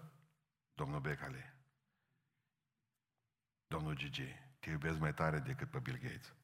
[0.74, 1.52] domnul Becali.
[3.66, 6.34] Domnul Gigi, te iubesc mai tare decât pe Bill Gates.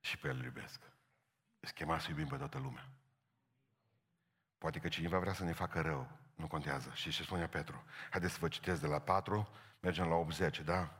[0.00, 0.80] Și pe el îl iubesc.
[1.60, 2.88] Îți chema să iubim pe toată lumea.
[4.64, 6.08] Poate că cineva vrea să ne facă rău.
[6.34, 6.90] Nu contează.
[6.94, 7.84] Și ce spunea Petru?
[8.10, 9.48] Haideți să vă citesc de la 4,
[9.80, 10.90] mergem la 80, da?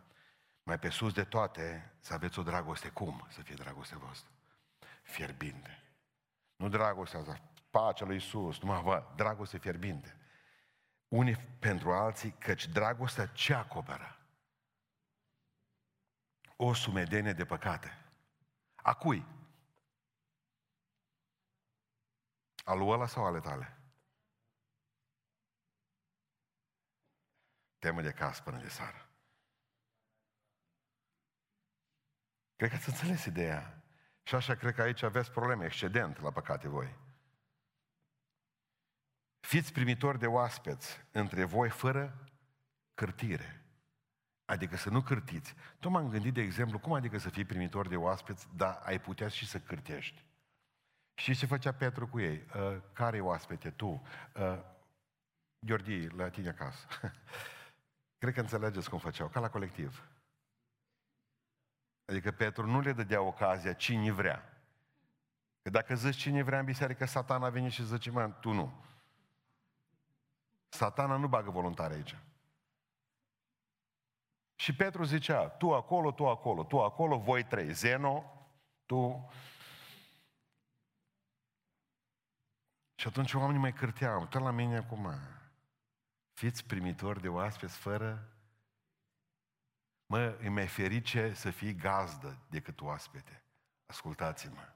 [0.63, 2.89] Mai pe sus de toate, să aveți o dragoste.
[2.89, 4.31] Cum să fie dragostea voastră?
[5.03, 5.83] Fierbinte.
[6.57, 10.17] Nu dragostea asta, pacea lui Iisus, numai vă, dragoste fierbinte.
[11.09, 14.19] Unii pentru alții, căci dragostea ce acoperă?
[16.57, 17.99] O sumedenie de păcate.
[18.75, 19.27] A cui?
[22.65, 23.79] A lui ăla sau ale tale?
[27.79, 29.09] Temă de caz până de sară.
[32.57, 33.83] Cred că ați înțeles ideea.
[34.23, 36.97] Și așa cred că aici aveți probleme, excedent la păcate voi.
[39.41, 42.29] Fiți primitori de oaspeți între voi fără
[42.95, 43.65] cârtire.
[44.45, 45.55] Adică să nu cârtiți.
[45.79, 49.29] Tot m-am gândit, de exemplu, cum adică să fii primitor de oaspeți, dar ai putea
[49.29, 50.25] și să cârtești.
[51.15, 52.47] Și ce făcea Petru cu ei?
[52.55, 53.71] Uh, care oaspete?
[53.71, 54.03] Tu?
[54.37, 54.59] Uh,
[55.59, 56.87] Gheorghe, la tine acasă.
[58.19, 60.09] Cred că înțelegeți cum făceau, ca la colectiv.
[62.05, 64.55] Adică Petru nu le dădea ocazia cine vrea.
[65.63, 68.85] Că dacă zici cine vrea în biserică, satana vine și zice, mă, tu nu.
[70.69, 72.17] Satana nu bagă voluntari aici.
[74.55, 77.73] Și Petru zicea, tu acolo, tu acolo, tu acolo, voi trei.
[77.73, 78.25] Zeno,
[78.87, 79.31] tu...
[83.05, 85.15] Și atunci oamenii mai cârteau, tot la mine acum.
[86.33, 88.37] Fiți primitori de oaspeți fără...
[90.07, 93.45] Mă, e mai ferice să fii gazdă decât oaspete.
[93.87, 94.75] Ascultați-mă.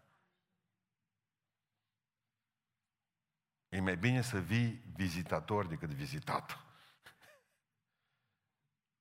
[3.69, 6.59] E mai bine să vii vizitator decât vizitat.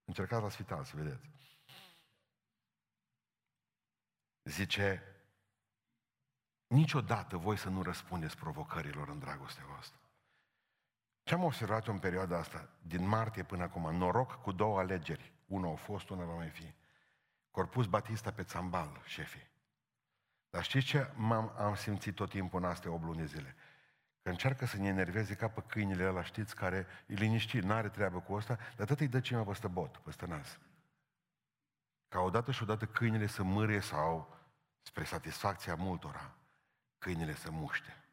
[0.06, 1.30] Încercați la spital să vedeți.
[4.44, 5.17] Zice,
[6.68, 10.00] niciodată voi să nu răspundeți provocărilor în dragostea voastră.
[11.24, 15.34] Ce am observat în perioada asta, din martie până acum, noroc cu două alegeri.
[15.46, 16.74] Una a fost, una va mai fi.
[17.52, 19.50] Corpus Batista pe țambal, șefii.
[20.50, 23.56] Dar știți ce am am simțit tot timpul în astea 8 luni zile?
[24.22, 28.20] Că încearcă să ne enerveze ca pe câinile ăla, știți, care e liniștit, n-are treabă
[28.20, 30.60] cu asta, dar tot îi dă cineva peste bot, peste nas.
[32.08, 34.38] Ca odată și odată câinile să mârie sau,
[34.82, 36.37] spre satisfacția multora,
[37.08, 38.04] câinile să muște.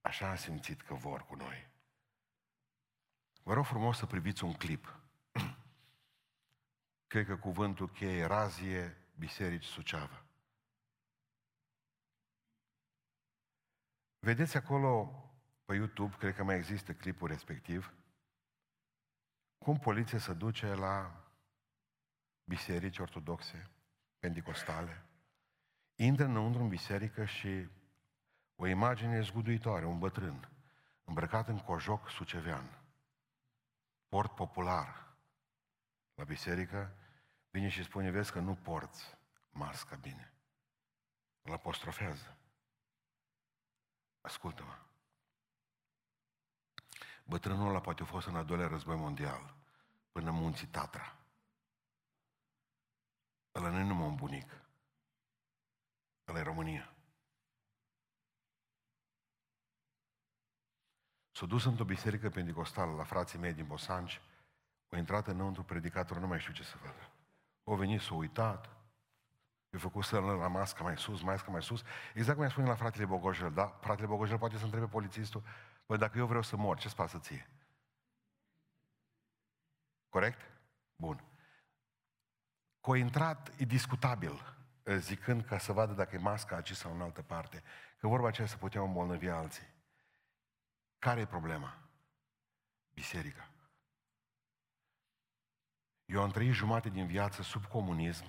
[0.00, 1.70] Așa am simțit că vor cu noi.
[3.42, 5.00] Vă rog frumos să priviți un clip.
[7.12, 10.24] Cred că cuvântul cheie razie Biserici Suceava.
[14.18, 15.24] Vedeți acolo
[15.64, 17.94] pe YouTube, cred că mai există clipul respectiv,
[19.58, 21.24] cum poliția se duce la
[22.44, 23.70] biserici ortodoxe,
[24.18, 25.09] pentecostale,
[26.04, 27.68] intră înăuntru în biserică și
[28.56, 30.48] o imagine zguduitoare, un bătrân,
[31.04, 32.82] îmbrăcat în cojoc sucevean,
[34.08, 35.16] port popular
[36.14, 36.94] la biserică,
[37.50, 39.18] vine și spune, vezi că nu porți
[39.50, 40.32] masca bine.
[41.42, 42.36] Îl apostrofează.
[44.20, 44.78] Ascultă-mă.
[47.24, 49.54] Bătrânul ăla poate a fost în al doilea război mondial,
[50.12, 51.16] până în munții Tatra.
[53.54, 54.69] Ăla nu e numai un bunic.
[56.30, 56.94] Ăla e România.
[61.30, 64.20] S-a dus într-o biserică pentecostală la frații mei din Bosanci,
[64.90, 67.12] a intrat înăuntru predicatorul, nu mai știu ce să vadă.
[67.64, 68.80] O venit, s-a uitat,
[69.70, 71.82] eu făcut să la mască mai sus, mască mai sus.
[72.14, 73.66] Exact cum i-a spune la fratele Bogojel, da?
[73.66, 75.42] Fratele Bogojel poate să întrebe polițistul,
[75.86, 77.50] băi, dacă eu vreau să mor, ce-ți pasă ție?
[80.08, 80.40] Corect?
[80.96, 81.24] Bun.
[82.80, 84.59] Că a intrat, e discutabil,
[84.98, 87.62] zicând ca să vadă dacă e masca aici sau în altă parte,
[87.98, 89.66] că vorba aceea să puteau îmbolnăvi alții.
[90.98, 91.78] Care e problema?
[92.94, 93.50] Biserica.
[96.04, 98.24] Eu am trăit jumate din viață sub comunism,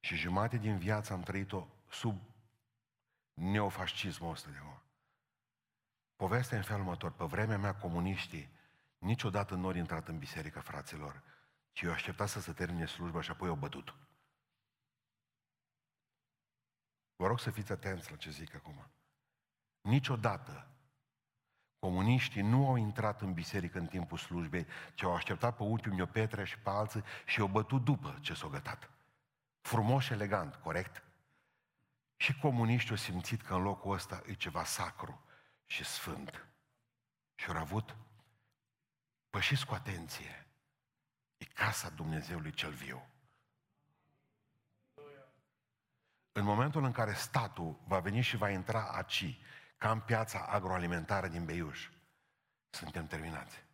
[0.00, 2.20] și jumate din viață am trăit-o sub
[3.32, 4.82] neofascismul ăsta de acum.
[6.16, 7.12] Povestea în felul următor.
[7.12, 8.50] Pe vremea mea, comuniștii
[8.98, 11.22] niciodată nu au intrat în biserică, fraților,
[11.72, 13.94] ci eu așteptat să se termine slujba și apoi au bătut.
[17.20, 18.90] Vă rog să fiți atenți la ce zic acum.
[19.80, 20.66] Niciodată
[21.78, 26.44] comuniștii nu au intrat în biserică în timpul slujbei, ci au așteptat pe ultimul Petre
[26.44, 28.90] și pe alții și au bătut după ce s-au gătat.
[29.60, 31.02] Frumos și elegant, corect?
[32.16, 35.24] Și comuniștii au simțit că în locul ăsta e ceva sacru
[35.66, 36.46] și sfânt.
[37.34, 37.96] Și au avut,
[39.30, 40.46] pășiți cu atenție,
[41.36, 43.08] e casa Dumnezeului cel viu.
[46.38, 49.40] În momentul în care statul va veni și va intra aici,
[49.76, 51.88] ca în piața agroalimentară din Beiuș,
[52.70, 53.64] suntem terminați.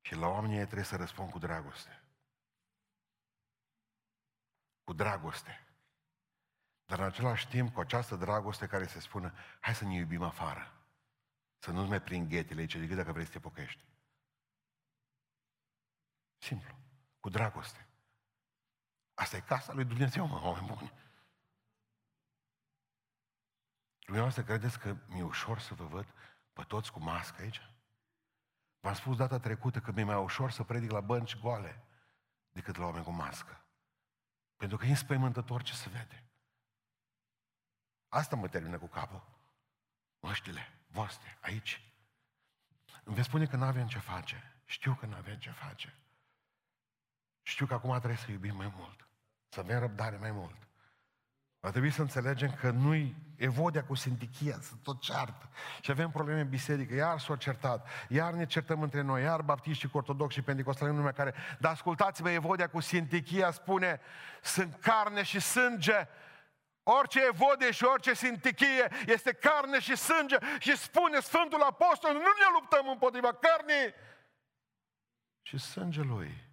[0.00, 2.04] Și la oamenii trebuie să răspund cu dragoste
[4.84, 5.66] cu dragoste.
[6.84, 10.72] Dar în același timp, cu această dragoste care se spune, hai să ne iubim afară.
[11.58, 13.84] Să nu-ți mai prind ghetele aici, decât dacă vrei să te pocăiești.
[16.38, 16.78] Simplu.
[17.20, 17.83] Cu dragoste.
[19.14, 20.92] Asta e casa lui Dumnezeu, mă, oameni buni.
[23.98, 26.06] Dumneavoastră credeți că mi-e ușor să vă văd
[26.52, 27.68] pe toți cu mască aici?
[28.80, 31.84] V-am spus data trecută că mi-e mai ușor să predic la bănci goale
[32.52, 33.64] decât la oameni cu mască.
[34.56, 36.24] Pentru că e înspăimântător ce se vede.
[38.08, 39.24] Asta mă termină cu capul.
[40.20, 41.92] Măștile voastre, aici.
[43.04, 44.56] Îmi veți spune că nu avem ce face.
[44.64, 45.94] Știu că nu avem ce face.
[47.46, 49.08] Știu că acum trebuie să iubim mai mult.
[49.48, 50.56] Să avem răbdare mai mult.
[51.60, 55.48] Va trebui să înțelegem că nu-i evodia cu sintichia, să tot ceartă.
[55.80, 59.88] Și avem probleme în biserică, iar s-au certat, iar ne certăm între noi, iar baptiști,
[59.92, 61.34] ortodoxi și pentecostali în lumea care...
[61.58, 64.00] Dar ascultați-vă, evodia cu sintichia spune,
[64.42, 66.08] sunt carne și sânge,
[66.86, 72.48] Orice evode și orice sintichie este carne și sânge și spune Sfântul Apostol, nu ne
[72.52, 73.94] luptăm împotriva cărnii
[75.42, 76.43] și sângelui.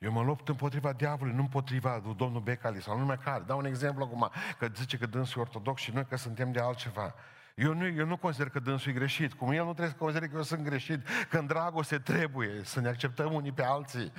[0.00, 3.44] Eu mă lupt împotriva diavolului, nu împotriva lui domnul Becali sau numai care.
[3.44, 6.60] Dau un exemplu acum, că zice că dânsul e ortodox și noi că suntem de
[6.60, 7.14] altceva.
[7.54, 10.30] Eu nu, eu nu consider că dânsul e greșit, cum el nu trebuie să considere
[10.30, 14.12] că eu sunt greșit, că în dragoste trebuie să ne acceptăm unii pe alții.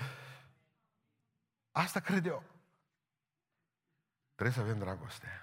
[1.71, 2.43] Asta cred eu.
[4.35, 5.41] Trebuie să avem dragoste.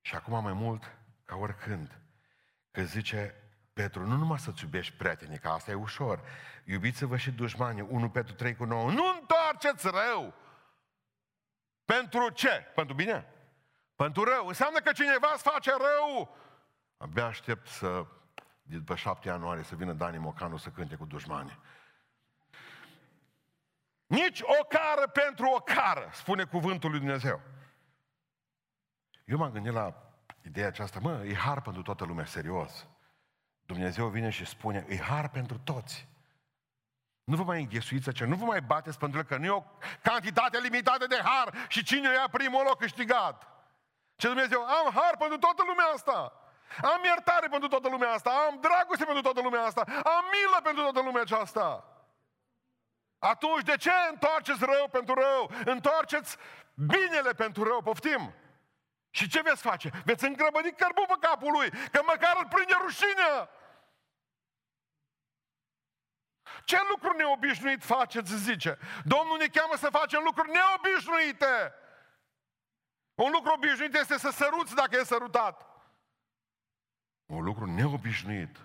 [0.00, 1.98] Și acum mai mult ca oricând,
[2.70, 3.43] că zice
[3.74, 6.20] Petru, nu numai să-ți iubești prietenii, că asta e ușor.
[6.64, 8.90] Iubiți-vă și dușmanii, 1 Petru 3 cu 9.
[8.90, 10.34] Nu întoarceți rău!
[11.84, 12.72] Pentru ce?
[12.74, 13.32] Pentru bine?
[13.96, 14.46] Pentru rău.
[14.46, 16.36] Înseamnă că cineva îți face rău.
[16.96, 18.06] Abia aștept să,
[18.62, 21.58] după 7 ianuarie, să vină Dani Mocanu să cânte cu dușmanii.
[24.06, 27.40] Nici o cară pentru o cară, spune cuvântul lui Dumnezeu.
[29.24, 32.88] Eu m-am gândit la ideea aceasta, mă, e har pentru toată lumea, serios.
[33.66, 36.08] Dumnezeu vine și spune, e har pentru toți.
[37.24, 39.62] Nu vă mai înghesuiți aceea, nu vă mai bateți pentru că nu e o
[40.02, 43.48] cantitate limitată de har și cine ia primul loc câștigat.
[44.16, 46.32] Ce Dumnezeu, am har pentru toată lumea asta.
[46.82, 50.82] Am iertare pentru toată lumea asta, am dragoste pentru toată lumea asta, am milă pentru
[50.82, 51.84] toată lumea aceasta.
[53.18, 55.50] Atunci de ce întoarceți rău pentru rău?
[55.64, 56.36] Întoarceți
[56.74, 58.34] binele pentru rău, poftim.
[59.16, 59.90] Și ce veți face?
[60.04, 63.50] Veți îngrăbădi cărbul pe capul lui, că măcar îl prinde rușinea.
[66.64, 68.78] Ce lucruri neobișnuit faceți, zice?
[69.04, 71.74] Domnul ne cheamă să facem lucruri neobișnuite.
[73.14, 75.66] Un lucru obișnuit este să săruți dacă e sărutat.
[77.26, 78.56] Un lucru neobișnuit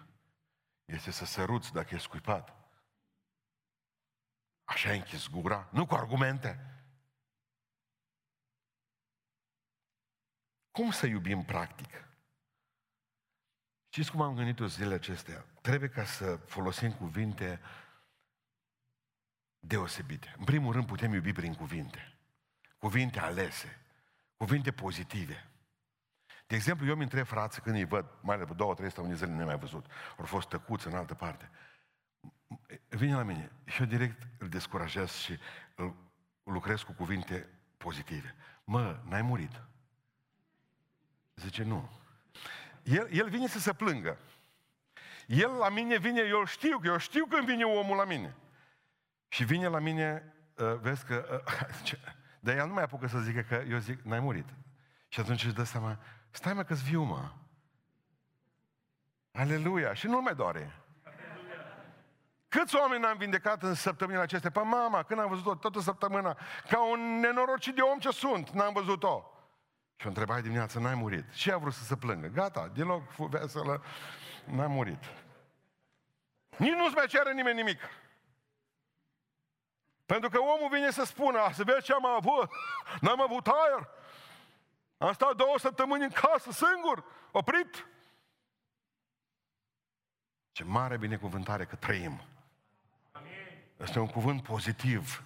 [0.85, 2.55] este să săruți dacă e scuipat.
[4.63, 6.68] Așa ai închis gura, nu cu argumente.
[10.79, 11.89] Cum să iubim practic?
[13.89, 15.45] Știți cum am gândit-o zilele acestea?
[15.61, 17.59] Trebuie ca să folosim cuvinte
[19.59, 20.35] deosebite.
[20.37, 22.17] În primul rând putem iubi prin cuvinte.
[22.77, 23.81] Cuvinte alese.
[24.37, 25.51] Cuvinte pozitive.
[26.47, 29.31] De exemplu, eu mi întreb frații când îi văd, mai de două, trei săptămâni zile
[29.31, 29.85] nu mai văzut,
[30.17, 31.49] au fost tăcuți în altă parte.
[32.89, 35.39] Vine la mine și eu direct îl descurajez și
[35.75, 35.95] îl
[36.43, 38.35] lucrez cu cuvinte pozitive.
[38.63, 39.68] Mă, n-ai murit.
[41.39, 41.89] Zice, nu.
[42.83, 44.17] El, el vine să se plângă.
[45.27, 48.35] El la mine vine, eu știu, că eu știu când vine omul la mine.
[49.27, 51.41] Și vine la mine, uh, vezi că...
[51.47, 51.91] Uh,
[52.39, 54.45] dar el nu mai apucă să zică că eu zic, n-ai murit.
[55.07, 55.99] Și atunci își dă seama,
[56.31, 57.31] stai mă că-ți viu, mă.
[59.31, 59.93] Aleluia!
[59.93, 60.73] Și nu mai doare.
[62.47, 64.49] Câți oameni am vindecat în săptămâna acestea?
[64.49, 66.37] Pe mama, când am văzut-o toată săptămâna,
[66.69, 69.38] ca un nenorocit de om ce sunt, n-am văzut-o.
[69.99, 71.33] Și o întrebai dimineața, n-ai murit.
[71.33, 72.27] Și a vrut să se plângă.
[72.27, 73.83] Gata, deloc veselă,
[74.45, 75.03] n-a murit.
[76.57, 77.81] Nici nu-ți mai cere nimeni nimic.
[80.05, 82.49] Pentru că omul vine să spună, să vezi ce am avut,
[83.01, 83.89] n-am avut aer.
[84.97, 87.87] Am stat două săptămâni în casă, singur, oprit.
[90.51, 92.21] Ce mare binecuvântare că trăim.
[93.77, 95.23] Este un cuvânt pozitiv.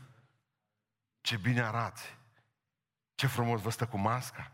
[1.21, 2.17] Ce bine arați.
[3.15, 4.51] Ce frumos vă stă cu masca.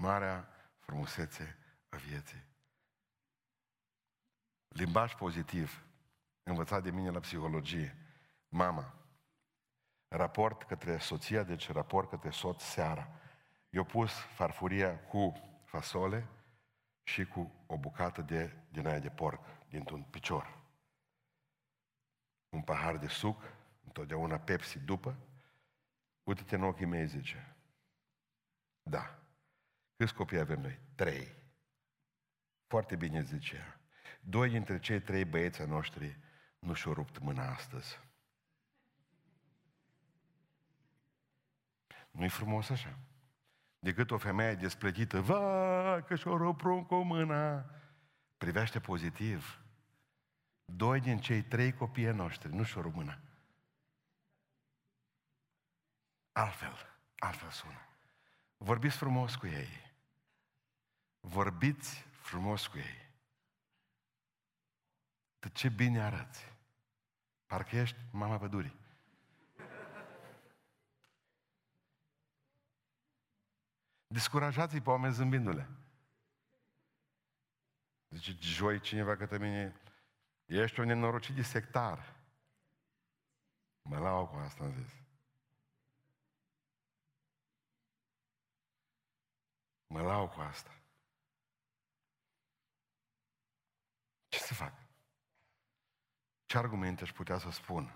[0.00, 1.58] Marea frumusețe
[1.88, 2.44] a vieții.
[4.68, 5.84] Limbaj pozitiv,
[6.42, 7.96] învățat de mine la psihologie.
[8.48, 8.94] Mama,
[10.08, 13.08] raport către soția, deci raport către soț seara.
[13.70, 15.32] Eu pus farfuria cu
[15.64, 16.28] fasole
[17.02, 20.58] și cu o bucată de, din aia de porc, dintr-un picior.
[22.48, 23.42] Un pahar de suc,
[23.84, 25.16] întotdeauna Pepsi după.
[26.22, 27.56] Uite-te în ochii mei, zice.
[28.82, 29.18] Da.
[29.98, 30.80] Câți copii avem noi?
[30.94, 31.36] Trei.
[32.66, 33.80] Foarte bine zicea.
[34.20, 36.18] Doi dintre cei trei băieți noștri
[36.58, 38.00] nu și-au rupt mâna astăzi.
[42.10, 42.98] Nu-i frumos așa?
[43.78, 47.70] Decât o femeie desplătită, va, că și-o rupt cu mâna.
[48.36, 49.62] Privește pozitiv.
[50.64, 53.20] Doi din cei trei copii noștri nu și-o rupt mâna.
[56.32, 57.88] Altfel, altfel sună.
[58.56, 59.87] Vorbiți frumos cu ei.
[61.28, 63.10] Vorbiți frumos cu ei.
[65.38, 66.56] De ce bine arăți.
[67.46, 68.76] Parcă ești mama pădurii.
[74.06, 75.68] Descurajați-i pe oameni zâmbindu-le.
[78.08, 79.80] Zice, joi cineva către mine,
[80.46, 82.16] ești un nenorocit de sectar.
[83.82, 84.92] Mă lau cu asta, am zis.
[89.86, 90.72] Mă lau cu asta.
[94.28, 94.72] Ce să fac?
[96.46, 97.94] Ce argumente aș putea să spun?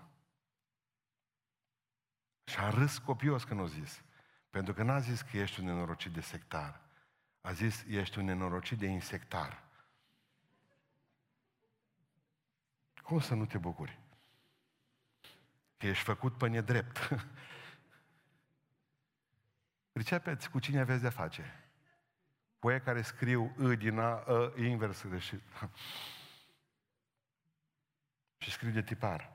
[2.43, 4.03] Și a râs copios când o zis.
[4.49, 6.81] Pentru că n-a zis că ești un nenorocit de sectar.
[7.41, 9.63] A zis, ești un nenorocit de insectar.
[13.03, 13.99] Cum să nu te bucuri?
[15.77, 16.97] Că ești făcut pe nedrept.
[19.91, 21.69] Pricepeți cu cine aveți de face?
[22.59, 25.41] Cu care scriu î din a, a invers greșit.
[28.43, 29.31] Și scriu de tipar.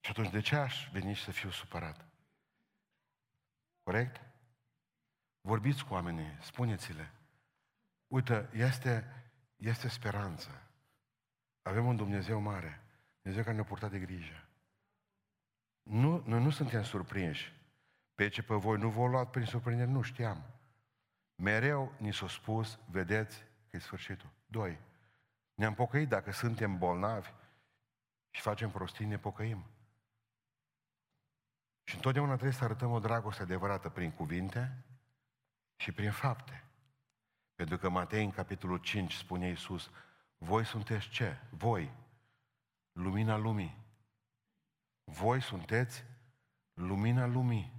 [0.00, 2.06] Și atunci de ce aș veni și să fiu supărat?
[3.82, 4.20] Corect?
[5.40, 7.12] Vorbiți cu oamenii, spuneți-le.
[8.06, 9.24] Uite, este,
[9.56, 10.70] este speranță.
[11.62, 12.82] Avem un Dumnezeu mare.
[13.20, 14.48] Dumnezeu care ne-a purtat de grijă.
[15.82, 17.52] Nu, noi nu suntem surprinși.
[18.14, 20.44] Pe ce pe voi nu vă luat prin surprindere, nu știam.
[21.34, 24.30] Mereu ni s-a spus, vedeți că e sfârșitul.
[24.46, 24.78] Doi,
[25.62, 27.32] ne-am pocăit dacă suntem bolnavi
[28.30, 29.64] și facem prostii, ne pocăim.
[31.84, 34.84] Și întotdeauna trebuie să arătăm o dragoste adevărată prin cuvinte
[35.76, 36.64] și prin fapte.
[37.54, 39.90] Pentru că Matei, în capitolul 5, spune Iisus,
[40.38, 41.40] voi sunteți ce?
[41.50, 41.92] Voi,
[42.92, 43.84] lumina lumii.
[45.04, 46.04] Voi sunteți
[46.74, 47.72] lumina lumii.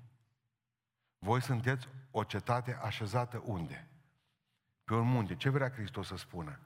[1.17, 3.87] Voi sunteți o cetate așezată unde?
[4.83, 5.35] Pe un munte.
[5.35, 6.59] Ce vrea Hristos să spună?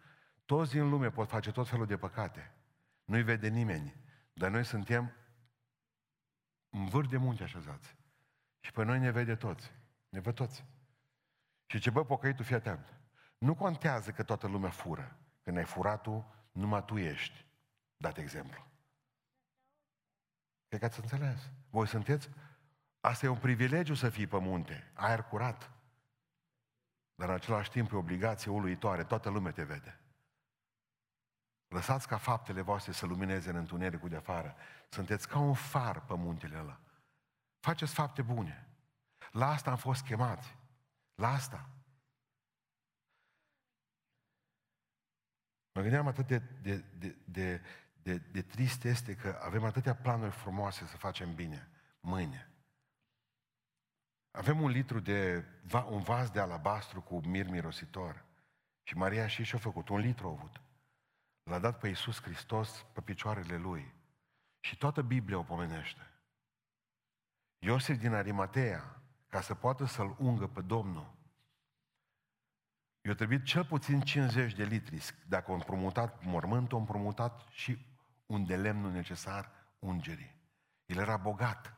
[0.48, 2.52] Toți din lume pot face tot felul de păcate.
[3.04, 3.95] Nu-i vede nimeni.
[4.34, 5.14] Dar noi suntem
[6.70, 7.95] în vârf de munte așezați.
[8.60, 9.72] Și pe noi ne vede toți.
[10.10, 10.66] Ne văd toți.
[11.66, 13.00] Și ce bă, pocăitul, fii atent.
[13.38, 15.20] Nu contează că toată lumea fură.
[15.43, 17.45] Când ai furat tu, numai tu ești.
[17.98, 18.66] Dat exemplu.
[20.68, 21.52] Cred că ați înțeles.
[21.70, 22.30] Voi sunteți...
[23.00, 24.91] Asta e un privilegiu să fii pe munte.
[24.93, 25.72] Aer curat.
[27.16, 29.04] Dar în același timp e obligație uluitoare.
[29.04, 30.02] Toată lumea te vede.
[31.68, 34.55] Lăsați ca faptele voastre să lumineze în întunericul de afară.
[34.89, 36.80] Sunteți ca un far pe muntele ăla.
[37.59, 38.68] Faceți fapte bune.
[39.32, 40.55] La asta am fost chemați.
[41.15, 41.70] La asta.
[45.72, 47.61] Mă gândeam atât de, de, de, de,
[48.01, 52.51] de, de trist este că avem atâtea planuri frumoase să facem bine mâine.
[54.32, 55.45] Avem un litru de,
[55.89, 58.26] un vas de alabastru cu mir mirositor.
[58.84, 60.61] Și Maria și și-a făcut, un litru a avut.
[61.48, 63.93] L-a dat pe Iisus Hristos pe picioarele Lui.
[64.60, 66.12] Și toată Biblia o pomenește.
[67.60, 71.16] Iosif din Arimatea, ca să poată să-L ungă pe Domnul,
[73.02, 75.04] i-a trebuit cel puțin 50 de litri.
[75.28, 77.86] Dacă au împrumutat mormântul, au împrumutat și
[78.26, 80.36] un de lemnul necesar ungerii.
[80.86, 81.77] El era bogat.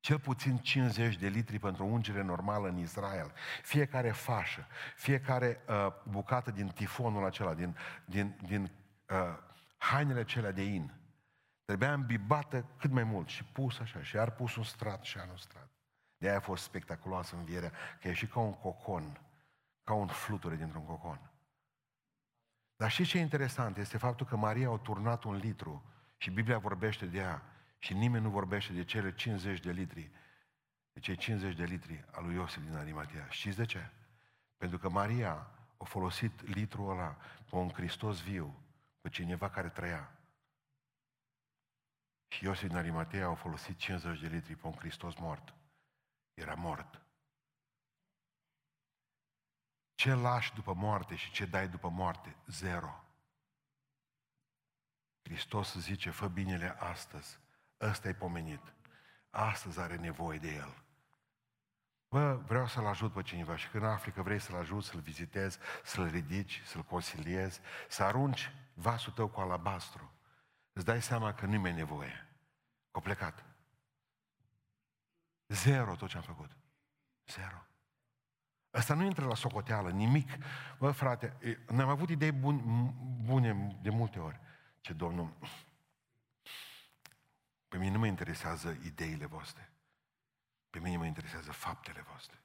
[0.00, 3.32] Cel puțin 50 de litri pentru o ungere normală în Israel.
[3.62, 8.70] Fiecare fașă, fiecare uh, bucată din tifonul acela, din, din, din
[9.08, 9.38] uh,
[9.76, 10.92] hainele acelea de in,
[11.64, 15.36] trebuia îmbibată cât mai mult și pus așa, și ar pus un strat și un
[15.36, 15.70] strat.
[16.16, 19.20] De aia a fost spectaculoasă învierea, că e și ca un cocon,
[19.84, 21.30] ca un fluture dintr-un cocon.
[22.76, 25.84] Dar și ce e interesant este faptul că Maria a turnat un litru
[26.16, 27.42] și Biblia vorbește de ea
[27.82, 30.10] și nimeni nu vorbește de cele 50 de litri,
[30.92, 33.28] de cei 50 de litri al lui Iosif din Arimatea.
[33.28, 33.90] Știți de ce?
[34.56, 37.16] Pentru că Maria a folosit litrul ăla
[37.50, 38.62] pe un Hristos viu,
[39.00, 40.18] pe cineva care trăia.
[42.28, 45.54] Și Iosif din Arimatea a folosit 50 de litri pe un Hristos mort.
[46.34, 47.02] Era mort.
[49.94, 52.36] Ce lași după moarte și ce dai după moarte?
[52.46, 53.04] Zero.
[55.22, 57.38] Hristos zice, fă binele astăzi,
[57.80, 58.74] ăsta e pomenit.
[59.30, 60.82] Astăzi are nevoie de el.
[62.08, 65.58] Bă, vreau să-l ajut pe cineva și când afli că vrei să-l ajut, să-l vizitezi,
[65.84, 70.12] să-l ridici, să-l consiliezi, să arunci vasul tău cu alabastru,
[70.72, 72.26] îți dai seama că nu e nevoie.
[72.90, 73.44] Că plecat.
[75.46, 76.50] Zero tot ce am făcut.
[77.26, 77.64] Zero.
[78.70, 80.30] Asta nu intră la socoteală, nimic.
[80.78, 81.36] Bă, frate,
[81.68, 82.62] ne-am avut idei bune,
[83.24, 84.40] bune de multe ori.
[84.80, 85.36] Ce Domnul,
[87.70, 89.72] pe mine nu mă interesează ideile voastre.
[90.70, 92.42] Pe mine mă interesează faptele voastre.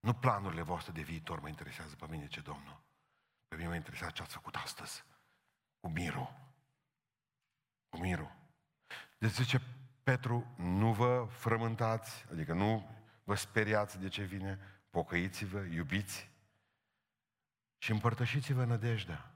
[0.00, 2.82] Nu planurile voastre de viitor mă interesează pe mine, ce Domnul.
[3.48, 5.04] Pe mine mă interesează ce ați făcut astăzi.
[5.80, 6.34] Cu mirul.
[7.88, 8.36] Cu mirul.
[9.18, 9.60] Deci zice
[10.02, 14.58] Petru, nu vă frământați, adică nu vă speriați de ce vine,
[14.90, 16.30] pocăiți-vă, iubiți.
[17.78, 19.34] și împărtășiți-vă nădejdea.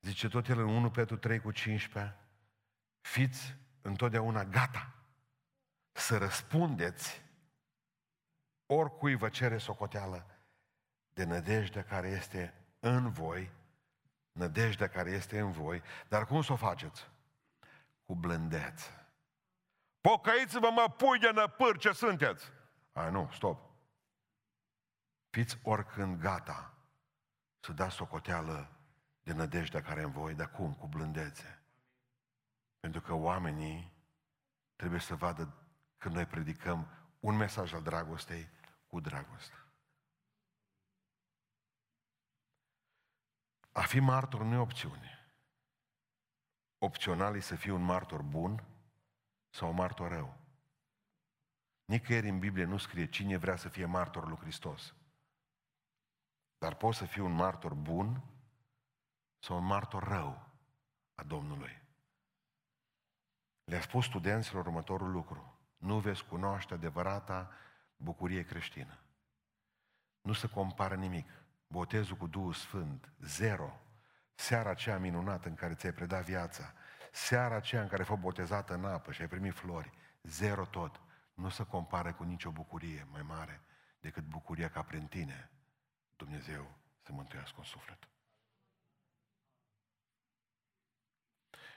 [0.00, 2.25] Zice tot el în 1 Petru 3 cu 15,
[3.06, 4.94] fiți întotdeauna gata
[5.92, 7.22] să răspundeți
[8.66, 10.26] oricui vă cere socoteală
[11.12, 13.50] de nădejdea care este în voi,
[14.32, 17.08] nădejdea care este în voi, dar cum să o faceți?
[18.04, 19.08] Cu blândețe.
[20.00, 22.52] Pocăiți-vă, mă, pui de năpâr, ce sunteți?
[22.92, 23.70] A, nu, stop.
[25.30, 26.74] Fiți oricând gata
[27.60, 28.70] să dați socoteală
[29.22, 30.74] de nădejdea care în voi, dar cum?
[30.74, 31.60] Cu blândețe.
[32.86, 33.92] Pentru că oamenii
[34.76, 35.54] trebuie să vadă
[35.96, 36.88] când noi predicăm
[37.20, 38.48] un mesaj al dragostei
[38.86, 39.64] cu dragoste.
[43.72, 45.36] A fi martor nu e opțiune.
[46.78, 48.64] Opțional e să fii un martor bun
[49.50, 50.36] sau un martor rău.
[51.84, 54.94] Nicăieri în Biblie nu scrie cine vrea să fie martor lui Hristos.
[56.58, 58.22] Dar poți să fii un martor bun
[59.38, 60.48] sau un martor rău
[61.14, 61.84] a Domnului.
[63.66, 65.58] Le-a spus studenților următorul lucru.
[65.76, 67.50] Nu veți cunoaște adevărata
[67.96, 68.98] bucurie creștină.
[70.20, 71.28] Nu se compară nimic.
[71.66, 73.80] Botezul cu Duhul Sfânt, zero.
[74.34, 76.72] Seara aceea minunată în care ți-ai predat viața,
[77.12, 79.90] seara aceea în care ai fost botezată în apă și ai primit flori,
[80.22, 81.00] zero tot.
[81.34, 83.60] Nu se compară cu nicio bucurie mai mare
[84.00, 85.50] decât bucuria ca prin tine
[86.16, 88.08] Dumnezeu să mântuiască un suflet.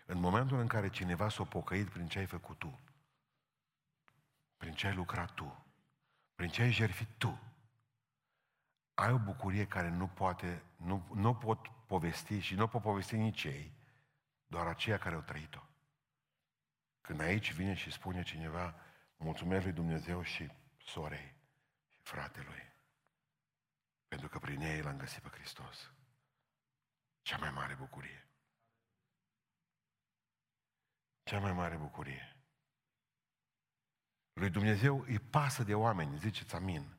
[0.09, 2.79] În momentul în care cineva s-a pocăit prin ce ai făcut tu,
[4.57, 5.65] prin ce ai lucrat tu,
[6.35, 7.39] prin ce ai jertfit tu,
[8.93, 13.43] ai o bucurie care nu poate, nu, nu pot povesti și nu pot povesti nici
[13.43, 13.73] ei,
[14.47, 15.61] doar aceia care au trăit-o.
[17.01, 18.75] Când aici vine și spune cineva,
[19.17, 20.51] mulțumesc lui Dumnezeu și
[20.85, 21.35] sorei
[21.87, 22.73] și fratelui,
[24.07, 25.91] pentru că prin ei l-am găsit pe Hristos.
[27.21, 28.28] Cea mai mare bucurie.
[31.29, 32.35] Cea mai mare bucurie.
[34.33, 36.95] Lui Dumnezeu îi pasă de oameni, ziceți amin.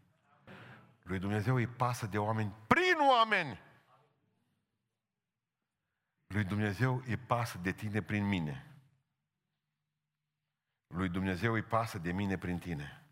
[1.02, 3.60] Lui Dumnezeu îi pasă de oameni prin oameni.
[6.26, 8.66] Lui Dumnezeu îi pasă de tine prin mine.
[10.86, 13.04] Lui Dumnezeu îi pasă de mine prin tine.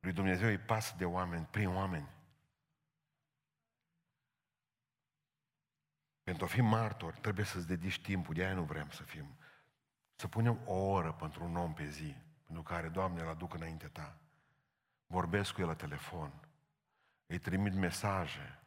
[0.00, 2.13] Lui Dumnezeu îi pasă de oameni prin oameni.
[6.24, 9.36] Pentru a fi martor, trebuie să-ți dedici timpul, de aia nu vrem să fim.
[10.16, 13.86] Să punem o oră pentru un om pe zi, pentru care, Doamne, îl aduc înainte
[13.86, 14.18] Ta.
[15.06, 16.48] Vorbesc cu el la telefon,
[17.26, 18.58] îi trimit mesaje,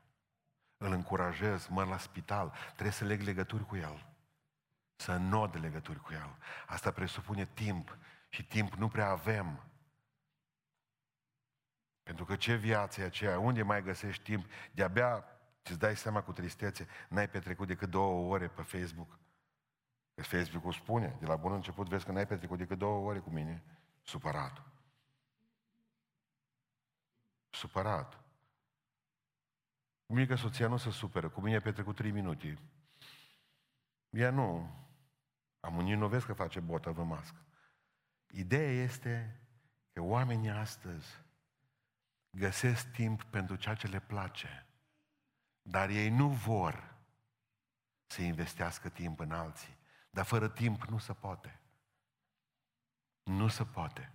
[0.77, 4.05] îl încurajez, mă la spital, trebuie să leg legături cu el,
[4.95, 6.37] să nod legături cu el.
[6.67, 7.97] Asta presupune timp
[8.29, 9.63] și timp nu prea avem.
[12.03, 13.39] Pentru că ce viață e aceea?
[13.39, 14.51] Unde mai găsești timp?
[14.71, 15.25] De-abia
[15.69, 19.19] îți dai seama cu tristețe, n-ai petrecut decât două ore pe Facebook.
[20.15, 23.29] Că Facebook-ul spune, de la bun început vezi că n-ai petrecut decât două ore cu
[23.29, 23.63] mine,
[24.01, 24.61] supărat.
[27.49, 28.13] Supărat.
[30.05, 32.57] Cu mine că soția nu se superă, cu mine a petrecut trei minute.
[34.09, 34.75] Ea nu.
[35.59, 37.45] Am unii nu vezi că face botă vămască.
[38.27, 39.41] Ideea este
[39.91, 41.07] că oamenii astăzi
[42.29, 44.66] găsesc timp pentru ceea ce le place,
[45.69, 46.95] dar ei nu vor
[48.05, 49.77] să investească timp în alții.
[50.09, 51.59] Dar fără timp nu se poate.
[53.23, 54.11] Nu se poate.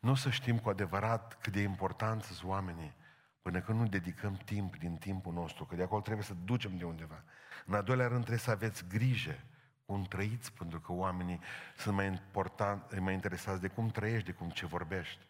[0.00, 2.94] Nu o să știm cu adevărat cât de important sunt oamenii
[3.42, 6.84] până când nu dedicăm timp din timpul nostru, că de acolo trebuie să ducem de
[6.84, 7.24] undeva.
[7.66, 9.44] În al doilea rând trebuie să aveți grijă
[9.84, 11.40] cum trăiți, pentru că oamenii
[11.76, 15.26] sunt mai, important, mai interesați de cum trăiești, de cum ce vorbești.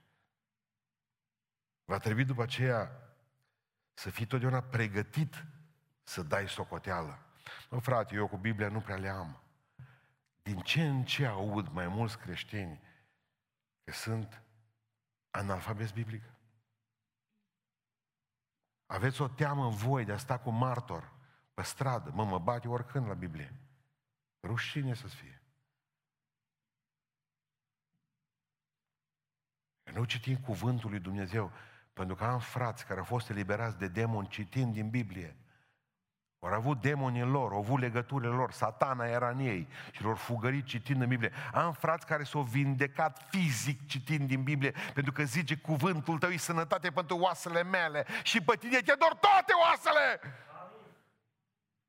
[1.84, 3.06] Va trebui după aceea
[3.96, 5.44] să fii totdeauna pregătit
[6.02, 7.18] să dai socoteală.
[7.70, 9.40] Mă, frate, eu cu Biblia nu prea le am.
[10.42, 12.80] Din ce în ce aud mai mulți creștini
[13.84, 14.42] că sunt
[15.30, 16.22] analfabeti biblic?
[18.86, 21.12] Aveți o teamă în voi de a sta cu martor
[21.54, 22.10] pe stradă.
[22.10, 23.54] Mă, mă bate oricând la Biblie.
[24.42, 25.42] Rușine să-ți fie.
[29.82, 31.52] Nu citim cuvântul lui Dumnezeu,
[31.96, 35.36] pentru că am frați care au fost eliberați de demoni citind din Biblie.
[36.38, 40.64] Au avut demonii lor, au avut legăturile lor, satana era în ei și lor fugărit
[40.64, 41.32] citind în Biblie.
[41.52, 46.36] Am frați care s-au vindecat fizic citind din Biblie, pentru că zice cuvântul tău e
[46.36, 50.20] sănătate pentru oasele mele și pe tine te dor toate oasele!
[50.60, 50.94] Amin.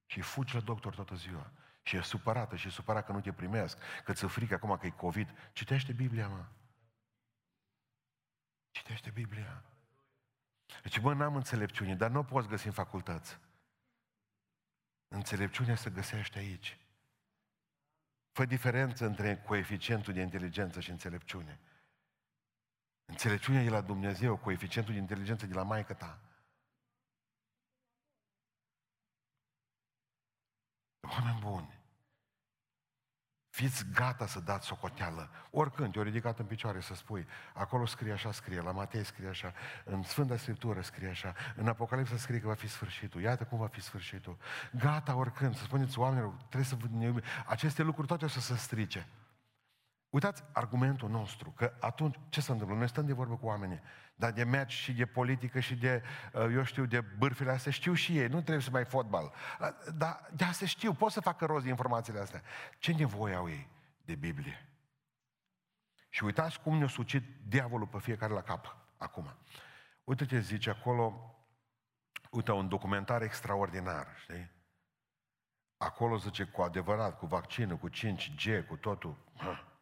[0.06, 1.52] Și fugi la doctor toată ziua.
[1.82, 4.86] Și e supărată și e supărat că nu te primesc, că ți-e frică acum că
[4.86, 5.30] e COVID.
[5.54, 6.46] Citește Biblia, mă.
[8.72, 9.64] Citește Biblia.
[10.82, 13.40] Deci, bă, n-am înțelepciune, dar nu o poți găsi în facultăți.
[15.08, 16.78] Înțelepciunea se găsește aici.
[18.32, 21.60] Fă diferență între coeficientul de inteligență și înțelepciune.
[23.06, 26.22] Înțelepciunea e la Dumnezeu, coeficientul de inteligență de la maică ta.
[31.00, 31.77] Oameni buni,
[33.58, 35.30] Fiți gata să dați socoteală.
[35.52, 39.54] Oricând, te-o ridicat în picioare să spui, acolo scrie așa, scrie, la Matei scrie așa,
[39.84, 43.22] în Sfânta Scriptură scrie așa, în Apocalipsa scrie că va fi sfârșitul.
[43.22, 44.38] Iată cum va fi sfârșitul.
[44.72, 47.22] Gata oricând, să spuneți oamenilor, trebuie să ne iubim.
[47.46, 49.08] Aceste lucruri toate o să se strice.
[50.10, 52.78] Uitați argumentul nostru, că atunci ce se întâmplă?
[52.78, 53.82] Noi stăm de vorbă cu oamenii,
[54.16, 56.04] dar de meci și de politică și de,
[56.34, 59.34] uh, eu știu, de bârfile astea știu și ei, nu trebuie să mai fotbal.
[59.60, 62.42] Uh, dar de asta știu, pot să facă rost de informațiile astea.
[62.78, 63.68] Ce nevoie au ei
[64.06, 64.68] de Biblie?
[66.10, 69.36] Și uitați cum ne-a sucit diavolul pe fiecare la cap acum.
[70.04, 71.36] Uite ce zice acolo,
[72.32, 74.52] uite, un documentar extraordinar, știi?
[75.78, 79.18] Acolo zice cu adevărat, cu vaccinul, cu 5G, cu totul.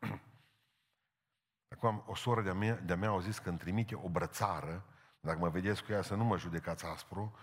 [1.76, 4.86] Acum, o soră de-a mea, de mea au zis că îmi trimite o brățară,
[5.20, 7.38] dacă mă vedeți cu ea să nu mă judecați aspru,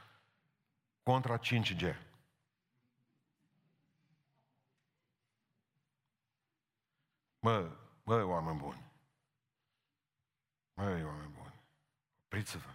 [1.02, 1.96] contra 5G.
[7.38, 8.90] Mă, mă, oameni buni.
[10.74, 11.54] Măi, oameni buni.
[12.24, 12.70] Opriți-vă.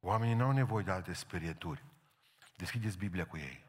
[0.00, 1.84] Oamenii nu au nevoie de alte sperieturi.
[2.56, 3.64] Deschideți Biblia cu ei.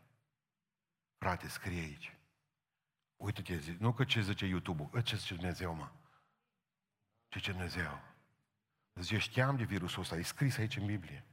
[1.18, 2.16] Frate, scrie aici.
[3.22, 5.90] Uite-te, nu că ce zice YouTube-ul, ce zice Dumnezeu, mă.
[7.28, 8.02] Ce zice Dumnezeu.
[8.94, 11.26] Zice, știam de virusul ăsta, e scris aici în Biblie.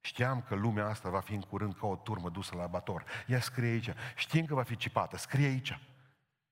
[0.00, 3.04] Știam că lumea asta va fi în curând ca o turmă dusă la abator.
[3.26, 3.90] Ea scrie aici.
[4.16, 5.16] Știm că va fi cipată.
[5.16, 5.80] Scrie aici.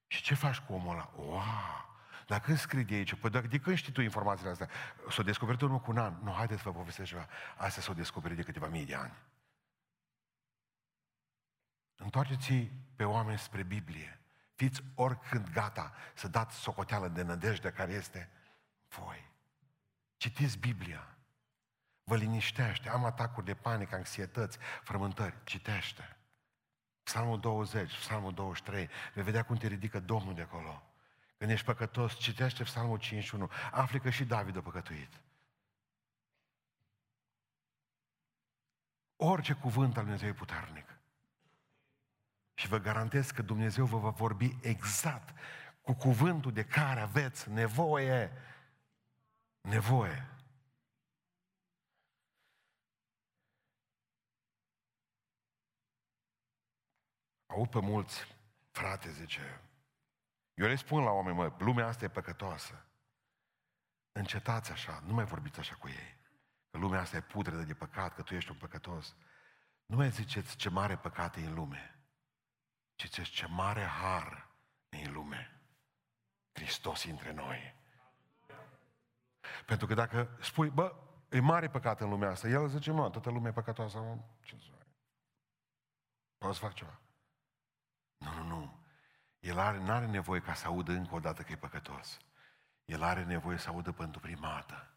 [0.06, 1.12] Și ce faci cu omul ăla?
[1.16, 1.90] Wow!
[2.26, 3.14] Dar când scrii de aici?
[3.14, 4.68] Păi dacă de când știi tu informațiile astea?
[5.08, 6.18] S-o descoperit urmă cu un an.
[6.22, 7.28] Nu, haideți să vă povestesc ceva.
[7.56, 9.16] Astea s-au descoperit de câteva mii de ani.
[11.96, 14.21] Întoarceți pe oameni spre Biblie.
[14.62, 18.30] Fiți oricând gata să dați socoteală de nădejde care este
[18.88, 19.30] voi.
[20.16, 21.16] Citiți Biblia.
[22.04, 22.88] Vă liniștește.
[22.88, 25.36] Am atacuri de panică, anxietăți, frământări.
[25.44, 26.16] Citește.
[27.02, 28.88] Psalmul 20, Psalmul 23.
[29.14, 30.82] Vei vedea cum te ridică Domnul de acolo.
[31.38, 33.50] Când ești păcătos, citește Psalmul 51.
[33.70, 35.20] Afli că și David a păcătuit.
[39.16, 41.01] Orice cuvânt al Dumnezeu e puternic.
[42.62, 45.38] Și vă garantez că Dumnezeu vă va vorbi exact
[45.80, 48.32] cu cuvântul de care aveți nevoie.
[49.60, 50.28] Nevoie.
[57.46, 58.36] Au pe mulți,
[58.70, 59.60] frate, zice,
[60.54, 62.86] eu le spun la oameni, mă, lumea asta e păcătoasă.
[64.12, 66.18] Încetați așa, nu mai vorbiți așa cu ei.
[66.70, 69.16] Că lumea asta e putredă de păcat, că tu ești un păcătos.
[69.86, 71.96] Nu mai ziceți ce mare păcat e în lume.
[73.02, 74.48] Ziceți ce mare har
[74.88, 75.60] e în lume.
[76.52, 77.74] Hristos între noi.
[79.66, 80.94] Pentru că dacă spui, bă,
[81.28, 84.56] e mare păcat în lumea asta, el zice, mă, toată lumea e păcătoasă, mă, ce
[84.58, 84.86] să fac?
[86.38, 87.00] Poți să fac ceva?
[88.16, 88.84] Nu, nu, nu.
[89.38, 92.18] El are, nu are nevoie ca să audă încă o dată că e păcătos.
[92.84, 94.96] El are nevoie să audă pentru prima dată.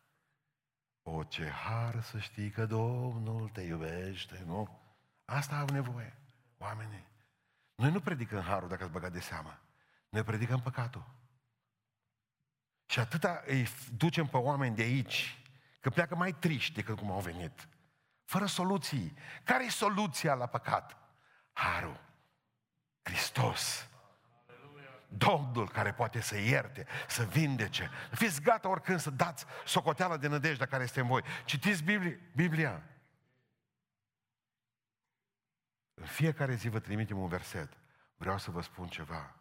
[1.01, 4.79] O, ce har să știi că Domnul te iubește, nu?
[5.25, 6.17] Asta au nevoie
[6.57, 7.13] oamenii.
[7.75, 9.59] Noi nu predicăm harul dacă ați băgat de seamă.
[10.09, 11.05] Noi predicăm păcatul.
[12.85, 13.67] Și atâta îi
[13.97, 15.43] ducem pe oameni de aici,
[15.79, 17.67] că pleacă mai triști decât cum au venit.
[18.23, 19.13] Fără soluții.
[19.43, 20.97] Care e soluția la păcat?
[21.53, 21.99] Harul.
[23.01, 23.87] Hristos.
[25.07, 27.89] Domnul care poate să ierte, să vindece.
[28.11, 31.23] Fiți gata oricând să dați socoteala de nădejde care este în voi.
[31.45, 32.17] Citiți Biblia.
[32.35, 32.83] Biblia.
[35.95, 37.77] În fiecare zi vă trimitem un verset.
[38.15, 39.35] Vreau să vă spun ceva.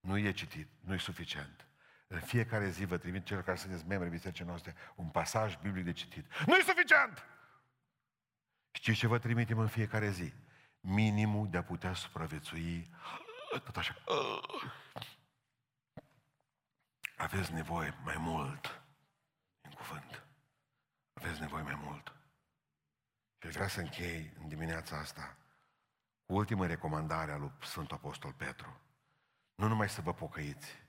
[0.00, 1.66] Nu e citit, nu e suficient.
[2.06, 5.92] În fiecare zi vă trimit celor care sunteți membri bisericii noastre un pasaj biblic de
[5.92, 6.26] citit.
[6.46, 7.24] Nu e suficient!
[8.70, 10.32] Știți ce vă trimitem în fiecare zi?
[10.80, 12.90] Minimul de a putea supraviețui
[13.64, 13.96] tot așa.
[17.16, 18.82] Aveți nevoie mai mult
[19.60, 20.22] în cuvânt.
[21.12, 22.12] Aveți nevoie mai mult.
[23.42, 25.36] Și vreau să închei în dimineața asta
[26.26, 28.80] cu ultima recomandare a lui Sfântul Apostol Petru.
[29.54, 30.84] Nu numai să vă pocăiți,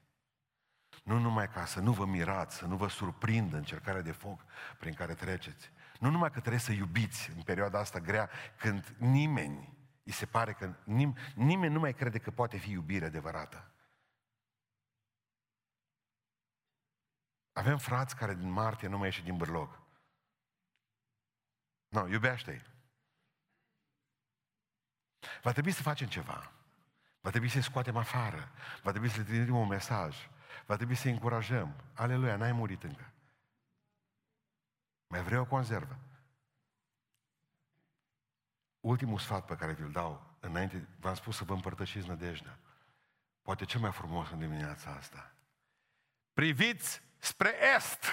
[1.04, 4.46] nu numai ca să nu vă mirați, să nu vă surprindă încercarea de foc
[4.80, 5.72] prin care treceți.
[6.00, 10.54] Nu numai că trebuie să iubiți în perioada asta grea, când nimeni, îi se pare
[10.54, 13.72] că nim- nimeni nu mai crede că poate fi iubire adevărată.
[17.52, 19.82] Avem frați care din martie nu mai ieși din bârlog.
[21.88, 22.62] Nu, no, iubește-i.
[25.42, 26.52] Va trebui să facem ceva.
[27.22, 28.52] Va trebui să-i scoatem afară.
[28.84, 30.30] Va trebui să le trimitem un mesaj.
[30.66, 31.76] Va trebui să-i încurajăm.
[31.94, 33.12] Aleluia, n-ai murit încă.
[35.08, 35.98] Mai vreau o conservă.
[38.80, 42.58] Ultimul sfat pe care vi-l dau, înainte, v-am spus să vă împărtășiți nădejdea.
[43.42, 45.34] Poate cel mai frumos în dimineața asta.
[46.34, 48.06] Priviți spre est!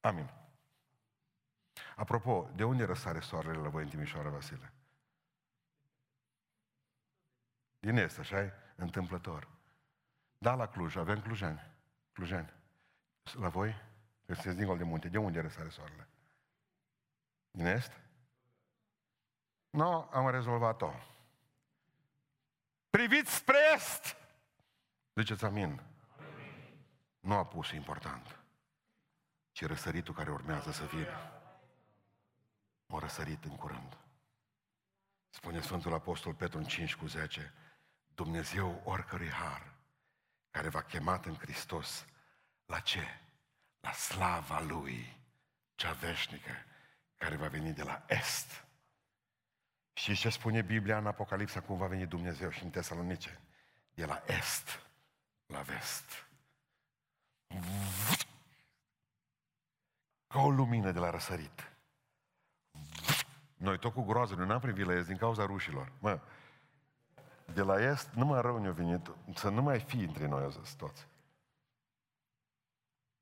[0.00, 0.30] Amin.
[1.96, 4.72] Apropo, de unde răsare soarele la voi în Timișoara, Vasile?
[7.80, 9.48] Din est, așa Întâmplător.
[10.38, 11.60] Da, la Cluj, avem clujani.
[12.12, 12.52] Clujani.
[13.32, 13.74] La voi?
[14.26, 15.08] Că sunteți dincolo de munte.
[15.08, 16.08] De unde răsare soarele?
[17.50, 18.00] Din est?
[19.70, 20.92] Nu, no, am rezolvat-o.
[22.90, 24.16] Priviți spre est!
[25.14, 25.64] Ziceți amin.
[25.64, 25.82] amin.
[27.20, 28.38] Nu a pus important,
[29.52, 31.32] ci răsăritul care urmează să vină.
[32.86, 33.96] O răsărit în curând.
[35.28, 37.52] Spune Sfântul Apostol Petru în 5 cu 10,
[38.18, 39.72] Dumnezeu oricărui har
[40.50, 42.06] care v-a chemat în Hristos,
[42.66, 43.02] la ce?
[43.80, 45.20] La slava Lui,
[45.74, 46.50] cea veșnică,
[47.16, 48.66] care va veni de la Est.
[49.92, 53.40] Și ce spune Biblia în Apocalipsa cum va veni Dumnezeu și în Tesalonice?
[53.94, 54.80] De la Est
[55.46, 56.26] la Vest.
[60.26, 61.72] Ca o lumină de la răsărit.
[63.56, 65.92] Noi tot cu groază, noi n-am privit la Est din cauza rușilor.
[65.98, 66.20] Mă,
[67.52, 71.06] de la Est, numai rău ne-a venit, să nu mai fie între noi zis, toți.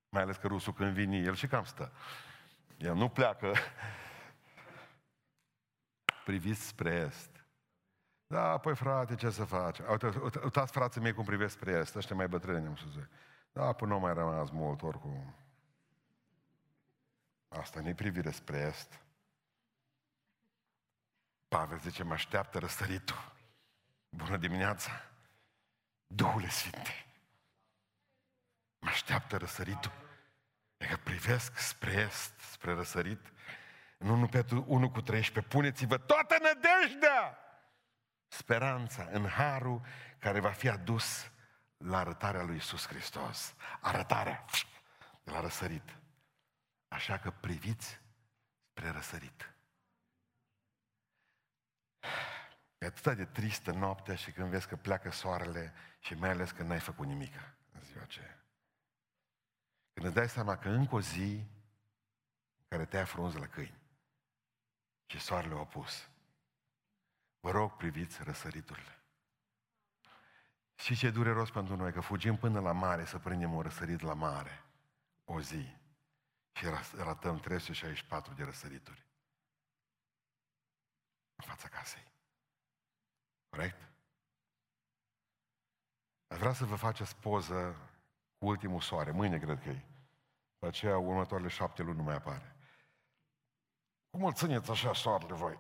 [0.09, 1.93] Mai ales că rusul când vine, el și cam stă.
[2.77, 3.53] El nu pleacă.
[6.25, 7.45] Priviți spre Est.
[8.27, 9.79] Da, păi frate, ce să faci?
[10.43, 13.09] Uitați frații mei cum privesc spre Est, ăștia mai bătrâni, am să zic.
[13.53, 15.35] Da, până nu mai rămas mult, oricum.
[17.49, 19.01] Asta nu-i privire spre Est.
[21.49, 23.36] Pavel zice, mă așteaptă răstăritul.
[24.17, 24.91] Bună dimineața!
[26.07, 27.07] Duhule Sfinte!
[28.79, 29.93] Mă așteaptă răsăritul.
[30.77, 33.33] E că privesc spre est, spre răsărit.
[33.99, 37.39] În 1 Petru 1 cu 13, puneți-vă toată nădejdea!
[38.29, 39.81] Speranța în harul
[40.19, 41.31] care va fi adus
[41.77, 43.55] la arătarea lui Isus Hristos.
[43.81, 44.45] Arătarea
[45.23, 45.97] de la răsărit.
[46.89, 48.01] Așa că priviți
[48.71, 49.55] spre răsărit.
[52.79, 56.69] E atât de tristă noaptea și când vezi că pleacă soarele și mai ales când
[56.69, 57.33] n-ai făcut nimic
[57.73, 58.45] în ziua aceea.
[59.93, 61.47] Când îți dai seama că încă o zi
[62.69, 63.81] care te-ai frunză la câini
[65.07, 66.09] și soarele o pus.
[67.41, 69.01] Vă rog, priviți răsăriturile.
[70.75, 74.15] Și ce dureros pentru noi, că fugim până la mare să prindem un răsărit la
[74.15, 74.65] mare,
[75.25, 75.77] o zi,
[76.53, 76.67] și
[76.97, 79.07] ratăm 364 de răsărituri
[81.35, 82.15] în fața casei.
[83.57, 83.93] Corect?
[86.27, 87.77] Aș vrea să vă faceți poză
[88.39, 89.11] cu ultimul soare.
[89.11, 89.85] Mâine cred că e.
[90.59, 92.57] De aceea următoarele șapte luni nu mai apare.
[94.11, 95.59] Cum îl țineți așa soarele voi?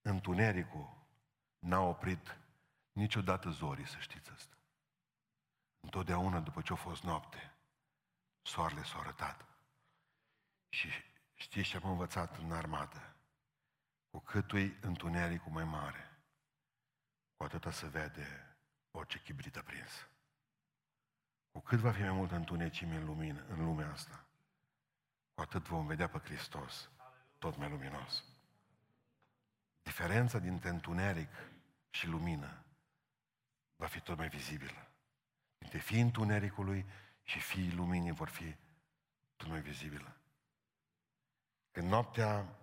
[0.00, 1.06] Întunericul
[1.58, 2.38] n-a oprit
[2.92, 4.56] niciodată zorii, să știți asta.
[5.80, 7.54] Întotdeauna după ce a fost noapte,
[8.42, 9.46] soarele s-a arătat.
[10.68, 11.11] Și
[11.42, 13.16] Știți ce am învățat în armată?
[14.10, 16.18] Cu cât e întunericul mai mare,
[17.36, 18.56] cu atâta se vede
[18.90, 20.08] orice chibrit aprins.
[21.50, 24.26] Cu cât va fi mai mult întunecime în, lumină, în lumea asta,
[25.34, 26.90] cu atât vom vedea pe Hristos
[27.38, 28.24] tot mai luminos.
[29.82, 31.30] Diferența dintre întuneric
[31.90, 32.64] și lumină
[33.76, 34.88] va fi tot mai vizibilă.
[35.58, 36.86] Dintre fii întunericului
[37.22, 38.56] și fii luminii vor fi
[39.36, 40.16] tot mai vizibilă.
[41.72, 42.58] Când noaptea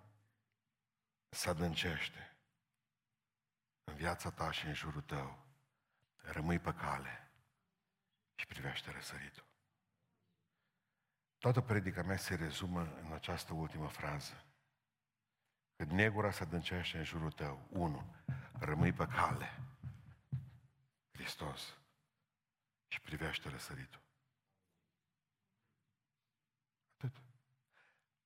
[1.30, 2.38] se adâncește
[3.84, 5.46] în viața ta și în jurul tău,
[6.16, 7.32] rămâi pe cale
[8.36, 9.48] și privește răsăritul.
[11.38, 14.44] Toată predica mea se rezumă în această ultimă frază.
[15.76, 18.16] Când negura se adâncește în jurul tău, unu,
[18.60, 19.64] rămâi pe cale,
[21.12, 21.78] Hristos,
[22.88, 24.02] și privește răsăritul.
[26.98, 27.22] Atât.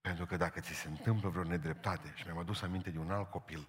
[0.08, 3.30] Pentru că dacă ți se întâmplă vreo nedreptate, și mi-am adus aminte de un alt
[3.30, 3.68] copil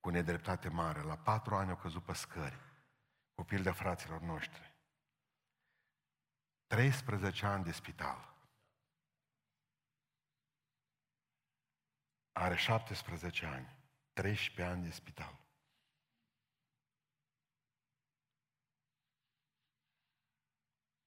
[0.00, 2.58] cu nedreptate mare, la patru ani au căzut pe scări,
[3.34, 4.74] copil de fraților noștri.
[6.66, 8.34] 13 ani de spital.
[12.32, 13.76] Are 17 ani.
[14.12, 15.38] 13 ani de spital.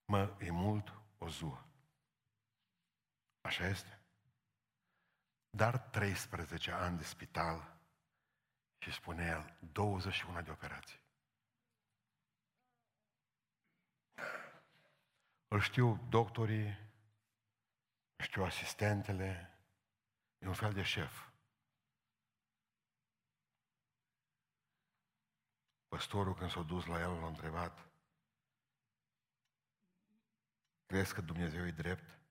[0.05, 1.65] Mă, e mult o zuă.
[3.41, 4.03] Așa este?
[5.56, 7.78] Dar 13 ani de spital
[8.78, 10.99] și spune el 21 de operații.
[15.47, 16.78] Îl știu doctorii,
[18.24, 19.58] știu asistentele,
[20.38, 21.30] e un fel de șef.
[25.88, 27.88] Păstorul când s-a dus la el l-a întrebat,
[30.86, 32.22] crezi că Dumnezeu e drept?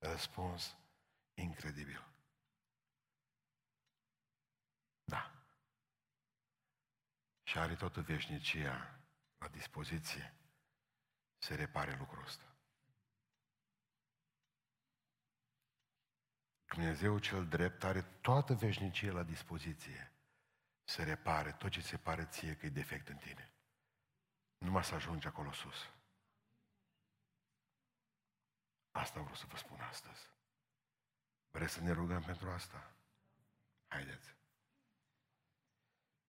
[0.00, 0.76] Răspuns
[1.34, 2.12] incredibil.
[5.04, 5.32] Da.
[7.42, 9.00] Și are toată veșnicia
[9.38, 10.34] la dispoziție
[11.38, 12.44] să repare lucrul ăsta.
[16.64, 20.12] Dumnezeu cel drept are toată veșnicia la dispoziție
[20.84, 23.52] să repare tot ce se pare ție că e defect în tine.
[24.58, 25.90] Numai să ajungi acolo sus.
[28.90, 30.28] Asta vreau să vă spun astăzi.
[31.50, 32.94] Vreți să ne rugăm pentru asta?
[33.86, 34.39] Haideți.